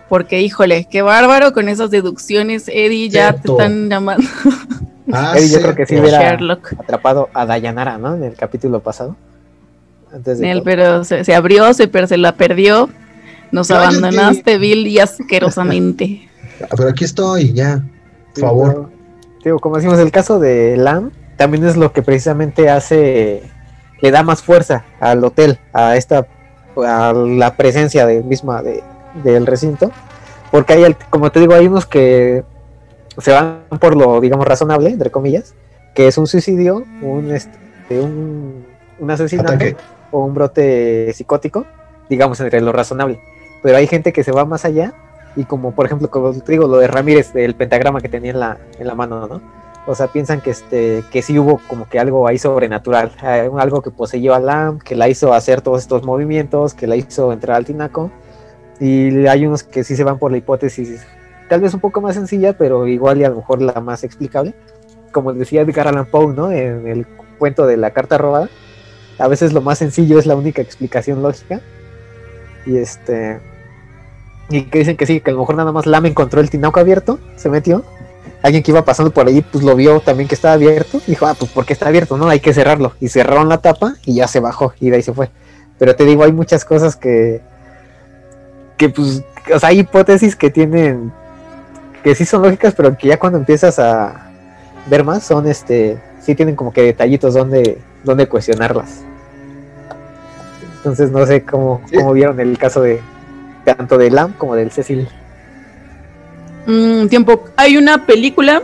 [0.08, 3.56] Porque, híjole, qué bárbaro con esas deducciones, Eddie, ya Cierto.
[3.56, 4.26] te están llamando
[5.12, 6.72] Ah, Eddie, yo creo que sí hubiera- Sherlock.
[6.78, 8.14] atrapado a Dayanara, ¿no?
[8.14, 9.16] En el capítulo pasado.
[10.12, 10.64] Antes de Nel, todo.
[10.64, 12.88] pero se, se abrió, se, per- se la perdió.
[13.52, 16.24] Nos abandonaste vil y asquerosamente.
[16.60, 17.76] Ah, Pero aquí estoy, ya.
[17.76, 18.90] Por Sí, favor.
[19.44, 23.44] digo, como decimos, el caso de Lam también es lo que precisamente hace,
[24.00, 26.26] le da más fuerza al hotel, a esta,
[26.84, 28.82] a la presencia de, misma de,
[29.22, 29.92] del recinto,
[30.50, 32.42] porque hay, como te digo, hay unos que
[33.18, 35.54] se van por lo, digamos, razonable, entre comillas,
[35.94, 38.64] que es un suicidio, un, este, un,
[38.98, 39.76] un asesinato Ataque.
[40.10, 41.66] o un brote psicótico,
[42.08, 43.20] digamos, entre lo razonable.
[43.62, 44.94] Pero hay gente que se va más allá
[45.36, 48.40] y como por ejemplo, como te digo, lo de Ramírez, del pentagrama que tenía en
[48.40, 49.40] la, en la mano, ¿no?
[49.86, 53.80] O sea, piensan que este, que sí hubo como que algo ahí sobrenatural, eh, algo
[53.80, 57.56] que poseyó a Lam, que la hizo hacer todos estos movimientos, que la hizo entrar
[57.56, 58.10] al tinaco.
[58.80, 61.06] Y hay unos que sí se van por la hipótesis,
[61.48, 64.54] tal vez un poco más sencilla, pero igual y a lo mejor la más explicable.
[65.12, 66.52] Como decía Edgar Allan Poe, ¿no?
[66.52, 67.06] En el
[67.38, 68.48] cuento de la carta robada.
[69.18, 71.60] A veces lo más sencillo es la única explicación lógica.
[72.66, 73.40] Y este.
[74.50, 76.80] Y que dicen que sí, que a lo mejor nada más Lam encontró el tinaco
[76.80, 77.84] abierto, se metió.
[78.42, 81.00] Alguien que iba pasando por allí, pues lo vio también que estaba abierto.
[81.06, 82.92] Dijo, ah, pues porque está abierto, no, hay que cerrarlo.
[83.00, 85.30] Y cerraron la tapa y ya se bajó y de ahí se fue.
[85.78, 87.40] Pero te digo, hay muchas cosas que.
[88.76, 89.22] Que pues.
[89.54, 91.12] O sea, hay hipótesis que tienen.
[92.08, 94.30] Que sí son lógicas, pero que ya cuando empiezas a
[94.86, 95.98] ver más, son este.
[96.22, 99.02] Sí tienen como que detallitos donde, donde cuestionarlas.
[100.78, 101.96] Entonces no sé cómo, Sí.
[101.96, 103.02] cómo vieron el caso de
[103.64, 105.06] tanto de Lam como del Cecil.
[106.66, 107.44] Mm, tiempo.
[107.56, 108.62] Hay una película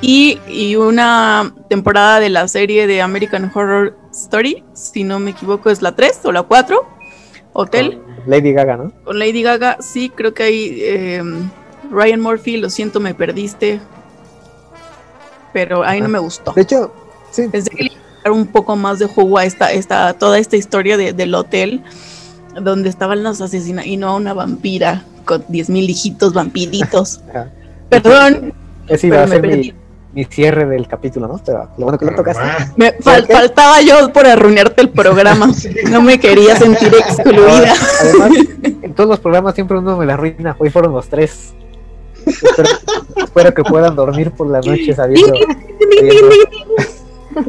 [0.00, 4.64] y, y una temporada de la serie de American Horror Story.
[4.74, 6.84] Si no me equivoco, es la 3 o la 4.
[7.52, 8.00] Hotel.
[8.02, 8.92] con Lady Gaga, ¿no?
[9.04, 9.76] Con Lady Gaga.
[9.80, 10.78] Sí, creo que hay.
[10.82, 11.22] eh,
[11.90, 13.80] Ryan Murphy, lo siento, me perdiste.
[15.52, 16.12] Pero ahí no Ajá.
[16.12, 16.52] me gustó.
[16.52, 16.92] De hecho,
[17.30, 20.12] sí, Pensé que le iba a dar un poco más de jugo a esta, esta,
[20.14, 21.82] toda esta historia de- del hotel
[22.60, 27.20] donde estaban los asesinos y no a una vampira con 10.000 hijitos vampiritos.
[27.88, 28.52] Perdón,
[28.88, 29.72] ese iba a ser mi,
[30.12, 31.40] mi cierre del capítulo, ¿no?
[31.44, 32.42] Pero lo bueno que lo tocaste.
[32.44, 33.32] Ah, Me fal- qué?
[33.32, 35.52] faltaba yo por arruinarte el programa.
[35.54, 35.70] sí.
[35.90, 37.72] No me quería sentir excluida.
[38.02, 38.30] Además,
[38.82, 40.54] en todos los programas siempre uno me la arruina.
[40.58, 41.54] Hoy fueron los tres.
[42.28, 42.68] Espero,
[43.16, 45.34] espero que puedan dormir por la noche sabiendo.
[45.96, 46.28] sabiendo-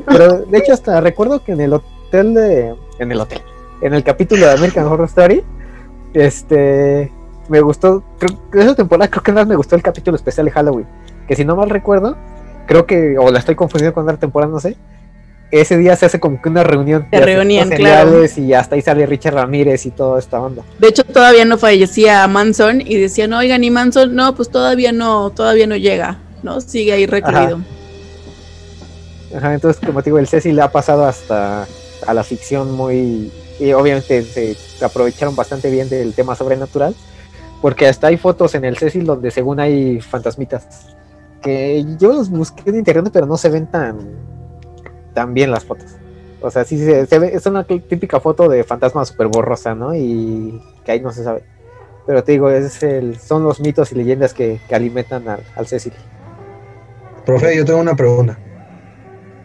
[0.05, 2.75] Pero de hecho hasta recuerdo que en el hotel de.
[2.99, 3.41] En el hotel.
[3.81, 5.43] En el capítulo de American Horror Story.
[6.13, 7.11] Este.
[7.47, 8.03] Me gustó.
[8.19, 10.87] Creo que esa temporada creo que más me gustó el capítulo especial de Halloween.
[11.27, 12.15] Que si no mal recuerdo.
[12.67, 13.17] Creo que.
[13.17, 14.75] O la estoy confundiendo con otra temporada, no sé.
[15.51, 17.07] Ese día se hace como que una reunión.
[17.11, 18.23] Se de reunían, claro.
[18.37, 20.63] Y hasta ahí sale Richard Ramírez y toda esta onda.
[20.77, 25.31] De hecho, todavía no fallecía Manson y decían, oigan, y Manson, no, pues todavía no,
[25.31, 26.61] todavía no llega, ¿no?
[26.61, 27.61] Sigue ahí recluido.
[29.35, 31.67] Ajá, entonces, como te digo, el Cecil ha pasado hasta
[32.05, 33.31] a la ficción muy.
[33.59, 36.95] Y obviamente se aprovecharon bastante bien del tema sobrenatural,
[37.61, 40.95] porque hasta hay fotos en el Cecil donde, según hay fantasmitas,
[41.41, 43.97] que yo los busqué en internet, pero no se ven tan,
[45.19, 45.87] tan bien las fotos.
[46.39, 49.93] O sea, sí se, se ve, es una típica foto de fantasma súper borrosa, ¿no?
[49.93, 51.43] Y que ahí no se sabe.
[52.07, 55.67] Pero te digo, es el, son los mitos y leyendas que, que alimentan al, al
[55.67, 55.91] Cecil.
[57.25, 58.39] Profe, yo tengo una pregunta.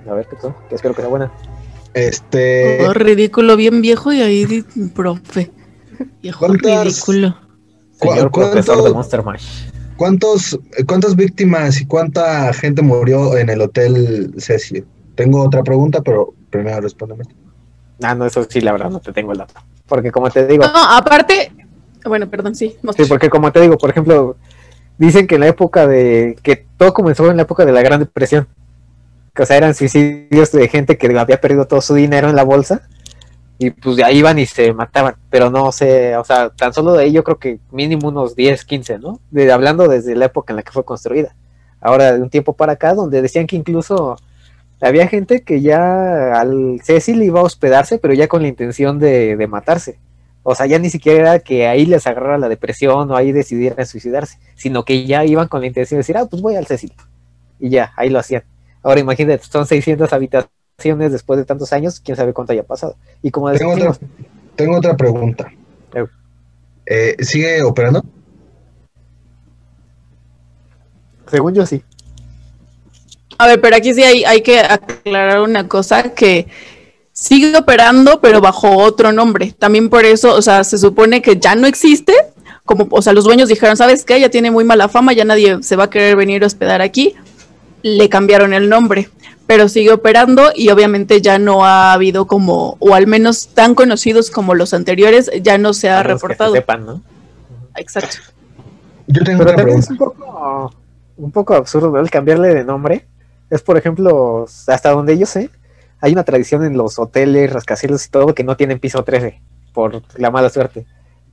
[0.08, 0.54] A ver, ¿qué tal?
[0.68, 1.32] Que espero que sea buena.
[1.92, 4.64] Este, Oh, ridículo, bien viejo y ahí,
[4.94, 5.50] profe.
[6.22, 7.36] Viejo ¿Cuántas- ridículo.
[7.98, 9.46] ¿cu- Señor profesor de Monster Mash.
[9.96, 14.84] ¿cuántos, ¿cuántas víctimas y cuánta gente murió en el hotel Cecil?
[15.14, 17.24] Tengo otra pregunta, pero primero respóndeme.
[18.02, 19.54] Ah, no, eso sí, la verdad, no te tengo el dato.
[19.86, 21.52] Porque como te digo, No, aparte,
[22.04, 22.76] bueno, perdón, sí.
[22.96, 24.36] sí, porque como te digo, por ejemplo,
[24.98, 28.00] dicen que en la época de, que todo comenzó en la época de la Gran
[28.00, 28.46] Depresión.
[29.34, 32.44] Que, o sea, eran suicidios de gente que había perdido todo su dinero en la
[32.44, 32.82] bolsa.
[33.58, 35.16] Y pues de ahí iban y se mataban.
[35.30, 38.64] Pero no sé, o sea, tan solo de ahí yo creo que mínimo unos 10,
[38.64, 39.20] 15, ¿no?
[39.30, 41.34] De, hablando desde la época en la que fue construida.
[41.80, 44.16] Ahora, de un tiempo para acá, donde decían que incluso
[44.84, 49.36] había gente que ya al Cecil iba a hospedarse, pero ya con la intención de,
[49.36, 49.98] de matarse.
[50.42, 53.86] O sea, ya ni siquiera era que ahí les agarrara la depresión o ahí decidieran
[53.86, 56.92] suicidarse, sino que ya iban con la intención de decir, ah, pues voy al Cecil.
[57.58, 58.44] Y ya, ahí lo hacían.
[58.82, 62.96] Ahora imagínate, son 600 habitaciones después de tantos años, quién sabe cuánto haya pasado.
[63.22, 64.08] Y como Tengo decimos, otra,
[64.54, 65.50] tengo otra pregunta.
[66.86, 68.04] Eh, ¿Sigue operando?
[71.26, 71.82] según yo sí.
[73.38, 76.46] A ver, pero aquí sí hay, hay que aclarar una cosa que
[77.12, 79.52] sigue operando, pero bajo otro nombre.
[79.58, 82.12] También por eso, o sea, se supone que ya no existe.
[82.64, 84.18] Como, o sea, los dueños dijeron, ¿sabes qué?
[84.20, 87.14] Ya tiene muy mala fama, ya nadie se va a querer venir a hospedar aquí.
[87.82, 89.10] le cambiaron el nombre,
[89.46, 94.30] pero sigue operando y obviamente ya no ha habido como, o al menos tan conocidos
[94.30, 96.54] como los anteriores, ya no se ha menos que se reportado.
[96.54, 97.02] sepan, ¿no?
[97.76, 98.18] Exacto.
[99.06, 99.92] Yo tengo Pero una también es pregunta.
[99.92, 100.74] un poco,
[101.16, 103.06] un poco absurdo el cambiarle de nombre.
[103.54, 105.48] Es, por ejemplo, hasta donde yo sé,
[106.00, 109.40] hay una tradición en los hoteles, rascacielos y todo que no tienen piso 13
[109.72, 110.86] por la mala suerte.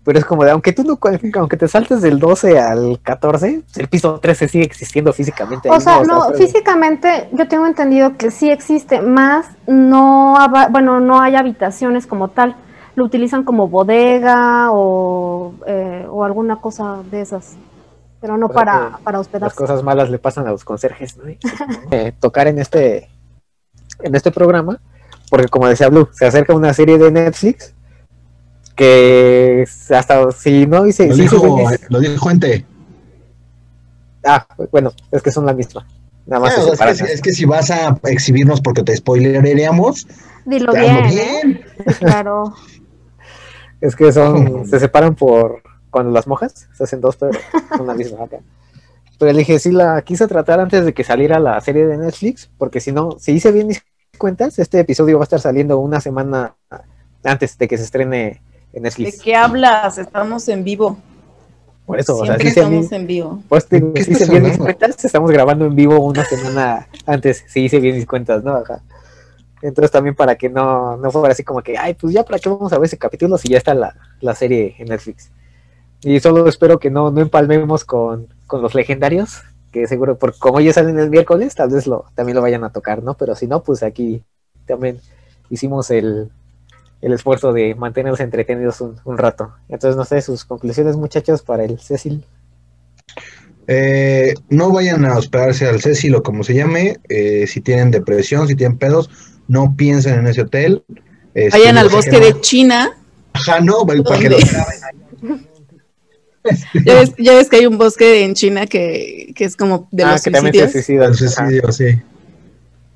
[0.03, 0.99] Pero es como de, aunque tú no,
[1.39, 5.67] aunque te saltes del 12 al 14, el piso 13 sigue existiendo físicamente.
[5.71, 10.35] O sea, no, físicamente yo tengo entendido que sí existe, más no,
[10.69, 12.55] bueno, no hay habitaciones como tal.
[12.93, 17.55] Lo utilizan como bodega o, eh, o alguna cosa de esas,
[18.21, 19.55] pero no O sea para, para las hospedarse.
[19.57, 21.23] cosas malas le pasan a los conserjes, ¿no?
[21.91, 23.09] Eh, tocar en este
[24.03, 24.79] en este programa,
[25.29, 27.73] porque como decía Blue, se acerca una serie de Netflix
[28.75, 31.57] que hasta si no dice Lo dijo,
[31.89, 32.65] lo dijo Ente.
[34.25, 35.85] ah, bueno, es que son la misma.
[36.25, 36.93] Nada más Ah, se o sea, separan.
[36.95, 40.07] es, que, es que si vas a exhibirnos porque te spoileríamos,
[40.45, 41.51] Dilo bien, bien.
[41.51, 41.61] ¿eh?
[41.87, 42.53] Sí, claro.
[43.81, 45.61] Es que son, se separan por
[45.91, 47.33] cuando las mojas, se hacen dos, pero
[47.77, 48.39] son la misma acá.
[49.19, 52.49] Pero le dije, sí la quise tratar antes de que saliera la serie de Netflix,
[52.57, 53.83] porque si no, si hice bien mis
[54.17, 56.55] cuentas, este episodio va a estar saliendo una semana
[57.23, 59.17] antes de que se estrene en ¿De Netflix.
[59.17, 59.97] qué hablas?
[59.97, 60.97] Estamos en vivo.
[61.85, 63.43] Por eso, o sea, Siempre hice estamos bien, en vivo.
[63.47, 66.87] pues, te ¿De digo, sí hice bien mis cuentas, estamos grabando en vivo una semana
[67.05, 68.55] antes, sí hice bien mis cuentas, ¿no?
[68.57, 68.83] Ajá.
[69.61, 72.49] Entonces también para que no, no fuera así como que, ay, pues ya para qué
[72.49, 75.31] vamos a ver ese capítulo si ya está la, la serie en Netflix.
[76.03, 79.41] Y solo espero que no, no empalmemos con, con los legendarios,
[79.71, 82.71] que seguro, por como ya salen el miércoles, tal vez lo, también lo vayan a
[82.71, 83.13] tocar, ¿no?
[83.15, 84.23] Pero si no, pues aquí
[84.65, 84.99] también
[85.49, 86.29] hicimos el,
[87.01, 89.53] el esfuerzo de mantenerlos entretenidos un, un rato.
[89.69, 92.25] Entonces, no sé, sus conclusiones, muchachos, para el Cecil.
[93.67, 96.97] Eh, no vayan a hospedarse al Cecil o como se llame.
[97.09, 99.09] eh, si tienen depresión, si tienen pedos,
[99.47, 100.83] no piensen en ese hotel.
[101.33, 102.97] Este, Vayan al bosque de China.
[103.33, 105.47] Ajá, no, para que lo graben.
[106.85, 110.03] Ya ves, ya ves que hay un bosque en China que, que es como de
[110.03, 111.17] ah, los que también se suicidios.
[111.17, 111.51] suicidan.
[111.51, 112.01] El suicidio, sí.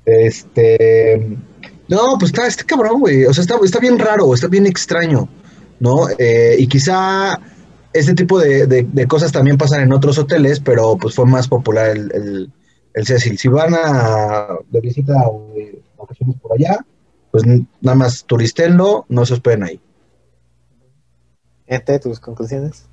[0.04, 1.36] Este.
[1.88, 3.24] No, pues está, está cabrón, güey.
[3.24, 5.28] O sea, está, está bien raro, está bien extraño,
[5.78, 6.08] ¿no?
[6.18, 7.38] Eh, y quizá
[7.92, 11.48] este tipo de, de- de cosas también pasan en otros hoteles, pero pues fue más
[11.48, 12.52] popular el, el,
[12.94, 13.38] el Cecil.
[13.38, 16.84] Si van a de visita o de vacaciones por allá,
[17.30, 17.44] pues
[17.80, 19.80] nada más turistenlo, no se hospeden ahí.
[21.68, 22.86] Ente, tus conclusiones.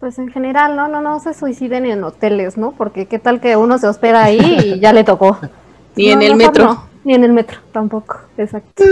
[0.00, 2.72] Pues en general, no, no, no se suiciden en hoteles, ¿no?
[2.72, 4.38] Porque qué tal que uno se hospeda ahí
[4.76, 5.38] y ya le tocó.
[5.96, 6.64] Ni en No, el metro.
[6.64, 8.84] no, ni en el metro, tampoco, exacto.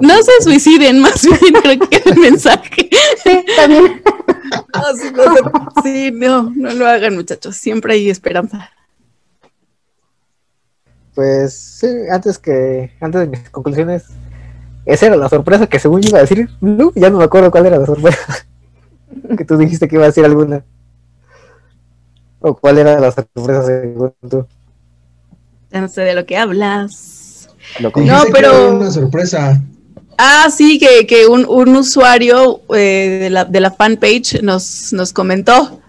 [0.00, 2.90] No se suiciden, más bien creo que el mensaje.
[3.22, 4.02] Sí, también.
[4.74, 7.56] No, sí, no, se- sí, no, no lo hagan, muchachos.
[7.56, 8.68] Siempre hay esperanza.
[11.14, 14.04] Pues sí, antes que antes de mis conclusiones,
[14.84, 17.50] esa era la sorpresa que según yo iba a decir, Blue, ya no me acuerdo
[17.50, 18.46] cuál era la sorpresa.
[19.36, 20.64] Que tú dijiste que iba a decir alguna.
[22.40, 24.46] O cuál era la sorpresa según tú.
[25.70, 27.48] Ya no sé de lo que hablas.
[27.80, 29.62] Lo No, pero- era una sorpresa.
[30.18, 35.12] Ah, sí, que, que un, un usuario eh, de, la, de la fanpage nos, nos
[35.12, 35.80] comentó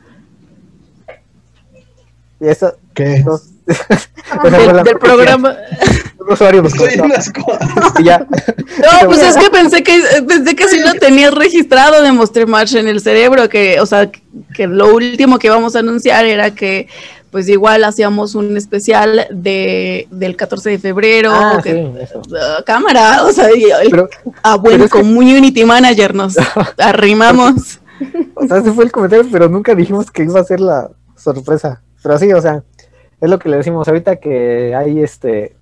[2.39, 3.23] Y eso, ¿Qué?
[3.25, 3.35] no-
[3.67, 4.09] esa
[4.41, 4.99] fue del, la del noticia.
[4.99, 5.55] programa.
[6.25, 7.69] Un usuario Soy unas cosas.
[7.99, 8.19] y ya.
[8.19, 12.75] No, pues es que pensé que pensé que sí lo tenías registrado de Monster March
[12.75, 14.09] en el cerebro, que, o sea,
[14.55, 16.87] que lo último que íbamos a anunciar era que
[17.31, 22.21] pues igual hacíamos un especial de del 14 de febrero, Ah, que- sí, eso.
[22.39, 24.07] Ah, cámara, o sea, y el- Pero,
[24.43, 26.35] a buen es que- community manager nos
[26.77, 27.79] arrimamos.
[28.35, 31.81] o sea, ese fue el comentario, pero nunca dijimos que iba a ser la sorpresa.
[32.03, 32.63] Pero sí, o sea,
[33.19, 35.55] es lo que le decimos ahorita que hay este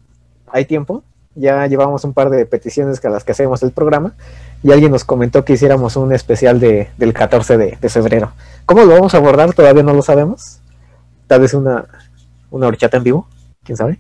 [0.52, 1.04] hay tiempo.
[1.34, 4.16] Ya llevamos un par de peticiones a las que hacemos el programa
[4.64, 8.34] y alguien nos comentó que hiciéramos un especial de, del 14 de, de febrero.
[8.66, 9.54] ¿Cómo lo vamos a abordar?
[9.54, 10.60] Todavía no lo sabemos.
[11.28, 11.86] Tal vez una,
[12.49, 13.28] una horchata en vivo,
[13.64, 13.97] quién sabe.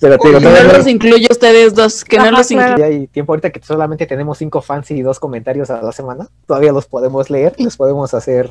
[0.00, 2.72] Pero te digo, Que no no- los incluyo ustedes dos, que no Ajá, los claro.
[2.72, 2.90] incluyo.
[2.90, 6.28] ya hay tiempo ahorita que solamente tenemos cinco fans y dos comentarios a la semana.
[6.46, 8.50] Todavía los podemos leer, les podemos hacer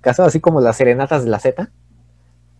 [0.00, 1.68] caso, así como las serenatas de la Z.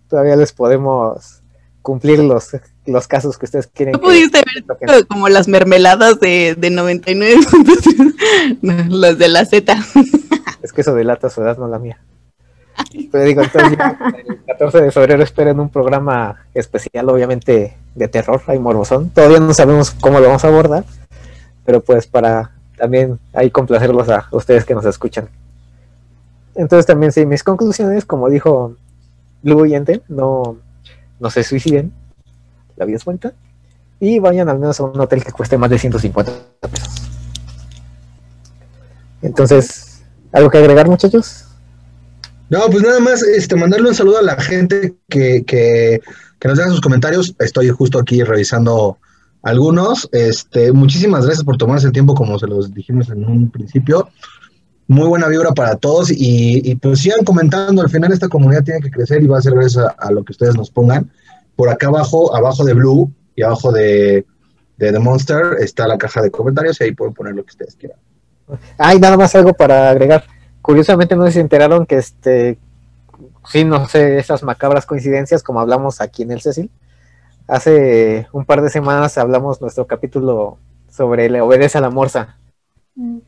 [0.09, 1.43] Todavía les podemos
[1.83, 2.51] cumplir los,
[2.87, 3.93] los casos que ustedes quieren.
[3.93, 4.41] ¿No que- pudiste
[4.87, 7.37] ver como las mermeladas de, de 99?
[8.63, 9.77] No, las de la Z.
[10.63, 11.99] Es que eso delata su edad, no la mía.
[13.11, 13.79] Pero digo, entonces
[14.29, 19.11] el 14 de febrero esperen un programa especial, obviamente de terror, hay morbosón.
[19.11, 20.85] Todavía no sabemos cómo lo vamos a abordar,
[21.65, 25.29] pero pues para también ahí complacerlos a ustedes que nos escuchan.
[26.55, 28.75] Entonces también sí, mis conclusiones, como dijo
[29.45, 30.57] oyente, no,
[31.21, 31.93] no se suiciden,
[32.77, 33.35] la vida es cuenta,
[34.01, 36.33] y vayan al menos a un hotel que cueste más de 150
[36.71, 36.89] pesos.
[39.23, 40.03] Entonces,
[40.33, 41.45] ¿algo que agregar, muchachos?
[42.49, 46.01] No, pues nada más este, mandarle un saludo a la gente que, que,
[46.39, 47.35] que nos deja sus comentarios.
[47.39, 48.99] Estoy justo aquí revisando
[49.43, 50.09] algunos.
[50.13, 54.09] Este, muchísimas gracias por tomarse el tiempo, como se los dijimos en un principio.
[54.89, 57.83] Muy buena vibra para todos y, pues sigan comentando.
[57.83, 60.33] Al final esta comunidad tiene que crecer y va a ser gracias a lo que
[60.33, 61.11] ustedes nos pongan.
[61.57, 64.27] Por acá abajo, abajo de Blue y abajo de,
[64.77, 67.77] de The Monster está la caja de comentarios y ahí pueden poner lo que ustedes
[67.77, 67.99] quieran.
[68.79, 70.25] Hay nada más algo para agregar.
[70.63, 72.59] Curiosamente no se enteraron que este,
[73.49, 76.71] sí, no sé, esas macabras coincidencias como hablamos aquí en el Cecil.
[77.49, 80.59] Hace un par de semanas hablamos nuestro capítulo
[80.91, 82.39] sobre le obedece a la morsa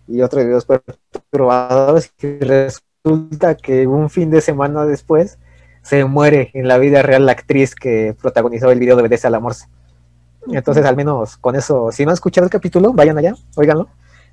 [0.09, 5.39] y otros videos perturbadores y resulta que un fin de semana después
[5.89, 9.31] se muere en la vida real la actriz que protagonizó el video de obedece a
[9.31, 9.69] la morsa.
[10.53, 13.89] Entonces al menos con eso, si no han escuchado el capítulo, vayan allá, óiganlo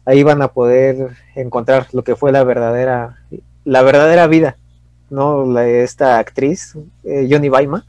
[0.05, 3.17] ahí van a poder encontrar lo que fue la verdadera,
[3.63, 4.55] la verdadera vida,
[5.09, 5.45] ¿no?
[5.45, 7.85] La- esta actriz, eh, Johnny Baima,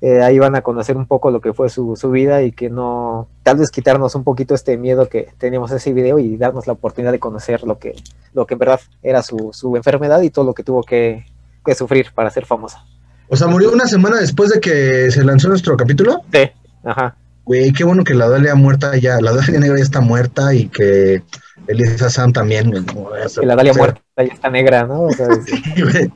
[0.00, 2.70] eh, ahí van a conocer un poco lo que fue su, su vida y que
[2.70, 6.66] no, tal vez quitarnos un poquito este miedo que teníamos en ese video y darnos
[6.66, 7.96] la oportunidad de conocer lo que,
[8.32, 11.24] lo que en verdad era su, su enfermedad y todo lo que tuvo que,
[11.64, 12.84] que sufrir para ser famosa.
[13.28, 16.22] O sea, murió una semana después de que se lanzó nuestro capítulo.
[16.32, 16.50] Sí,
[16.84, 17.16] ajá.
[17.44, 20.68] Güey, qué bueno que la Dalia muerta ya, la Dalia negra ya está muerta y
[20.68, 21.22] que
[21.66, 22.70] Elisa Sam también.
[22.72, 25.02] Que la Dalia o sea, muerta ya está negra, ¿no?
[25.02, 26.12] O sea, sí, güey.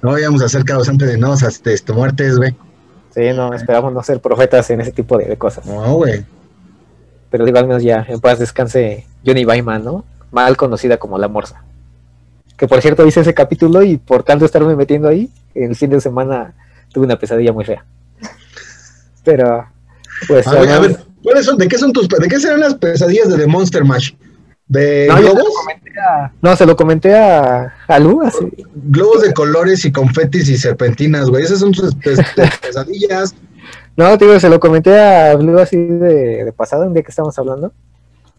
[0.00, 2.56] No vayamos a ser causante de no, este, este, muertes, güey.
[3.14, 5.66] sí, no, esperamos no ser profetas en ese tipo de, de cosas.
[5.66, 6.24] No, güey.
[7.30, 10.04] Pero digo, al menos ya en paz descanse Johnny Baiman, ¿no?
[10.30, 11.62] Mal conocida como la Morsa.
[12.62, 16.00] Que por cierto hice ese capítulo y por tanto estarme metiendo ahí, el fin de
[16.00, 16.54] semana
[16.92, 17.84] tuve una pesadilla muy fea.
[19.24, 19.66] Pero,
[20.28, 20.80] pues, A ver, a
[21.24, 24.12] ¿cuáles son, de qué son tus, de qué serán las pesadillas de The Monster Mash?
[24.68, 25.42] ¿De no, se globos?
[26.08, 28.46] a, no, se lo comenté a, a Lu, así.
[28.76, 31.42] Globos de colores y confetis y serpentinas, güey.
[31.42, 33.34] Esas son tus pes- pes- pesadillas.
[33.96, 37.36] No, digo, se lo comenté a Blue así de, de pasado, un día que estábamos
[37.40, 37.72] hablando.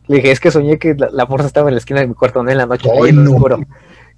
[0.07, 2.13] Le dije, es que soñé que la, la morsa estaba en la esquina de mi
[2.13, 2.49] cuarto ¿no?
[2.49, 3.29] en la noche, Ay, no.
[3.31, 3.59] oscuro.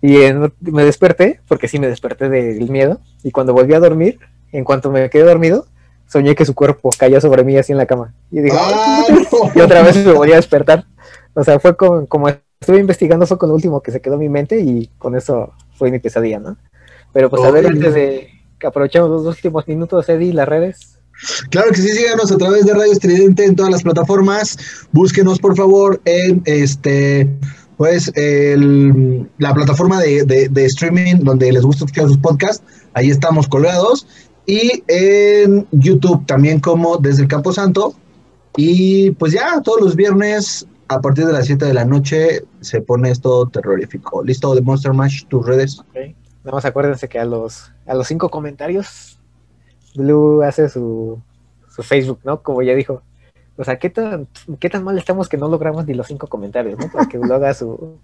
[0.06, 4.20] Y en- me desperté, porque sí me desperté del miedo, y cuando volví a dormir,
[4.52, 5.66] en cuanto me quedé dormido,
[6.08, 8.14] soñé que su cuerpo cayó sobre mí así en la cama.
[8.32, 9.52] Y dije, Ah, no.
[9.56, 10.86] y otra vez me volví a despertar.
[11.34, 14.20] O sea, fue con- como estuve investigando, fue con lo último que se quedó en
[14.22, 16.58] mi mente y con eso fue mi pesadilla, ¿no?
[17.12, 18.30] Pero pues a ver, antes de
[18.60, 21.00] que aprovechemos los dos últimos minutos, Eddie, las redes.
[21.50, 24.58] Claro que sí, síganos a través de Radio Estridente en todas las plataformas.
[24.92, 27.28] Búsquenos, por favor, en este,
[27.78, 32.64] pues, el- la plataforma de, de- streaming donde les gusta escuchar sus podcasts.
[32.94, 34.08] Ahí estamos colgados.
[34.46, 37.94] Y en YouTube también como desde el Campo Santo.
[38.58, 42.80] Y pues ya, todos los viernes a partir de las 7 de la noche se
[42.82, 44.24] pone esto terrorífico.
[44.24, 44.54] ¿Listo?
[44.56, 45.82] De Monster Mash, tus redes.
[45.94, 49.20] Nada más acuérdense que a los, a los cinco comentarios,
[49.96, 51.20] Blue hace su,
[51.74, 52.42] su Facebook, ¿no?
[52.44, 53.02] Como ya dijo.
[53.58, 54.28] O sea, ¿qué tan,
[54.60, 56.92] ¿qué tan mal estamos que no logramos ni los cinco comentarios, ¿no?
[56.92, 57.98] Para que Blue haga su,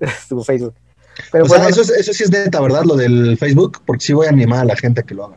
[0.28, 0.74] su Facebook.
[1.30, 2.84] Pero o pues, sea, bueno, eso, es- eso sí es neta, ¿verdad?
[2.84, 5.36] Lo del Facebook, porque sí voy a animar a la gente a que lo haga.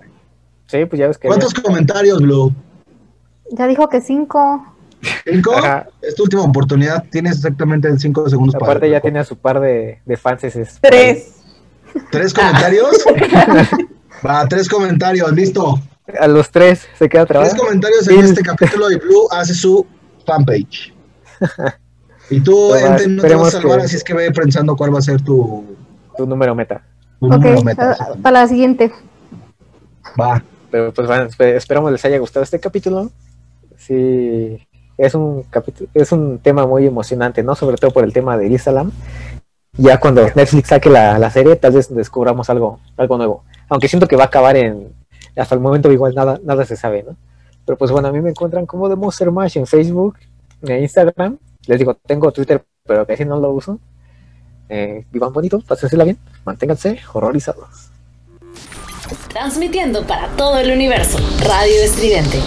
[0.68, 1.28] sí, pues ya ves que...
[1.28, 2.54] ¿Cuántos comentarios, Blue?
[3.52, 4.66] Ya dijo que cinco.
[5.26, 5.54] ¿Cinco?
[5.56, 5.88] Ajá.
[6.02, 7.04] Es tu última oportunidad.
[7.12, 8.72] Tienes exactamente cinco segundos para.
[8.72, 10.44] Aparte ya tiene a su par de, de fans.
[10.46, 11.34] Es, Tres.
[12.12, 13.06] ¿Tres comentarios?
[14.26, 15.80] Va, tres comentarios, listo.
[16.20, 17.58] A los tres se queda Tres trabado.
[17.58, 19.86] comentarios en este capítulo y Blue hace su
[20.26, 20.94] fanpage.
[22.30, 24.76] Y tú, Pues Ente, no te vas a salvar, que- así es que ve pensando
[24.76, 25.64] cuál va a ser tu,
[26.18, 26.82] Tu número meta.
[27.20, 27.96] tu Ok, número meta.
[28.24, 28.92] para la siguiente.
[30.20, 30.44] Va.
[30.72, 33.12] Pero pues bueno, espe- esperamos les haya gustado este capítulo.
[33.78, 34.58] Sí,
[34.98, 37.54] es un capítulo, es un tema muy emocionante, ¿no?
[37.56, 38.92] Sobre todo por el tema de Elisa Lam.
[39.78, 43.44] Ya cuando Netflix saque la, la serie, tal vez descubramos algo, algo nuevo.
[43.70, 44.90] Aunque siento que va a acabar en.
[45.36, 47.16] Hasta el momento igual nada, nada se sabe, ¿no?
[47.66, 50.18] Pero pues bueno, a mí me encuentran como de Monster Mash en Facebook,
[50.62, 51.38] en Instagram.
[51.68, 53.80] Les digo, tengo Twitter, pero casi no lo uso.
[54.70, 57.90] Eh, vivan bonito, pásensela bien, manténganse horrorizados.
[59.30, 62.40] Transmitiendo para todo el universo, Radio Estridente.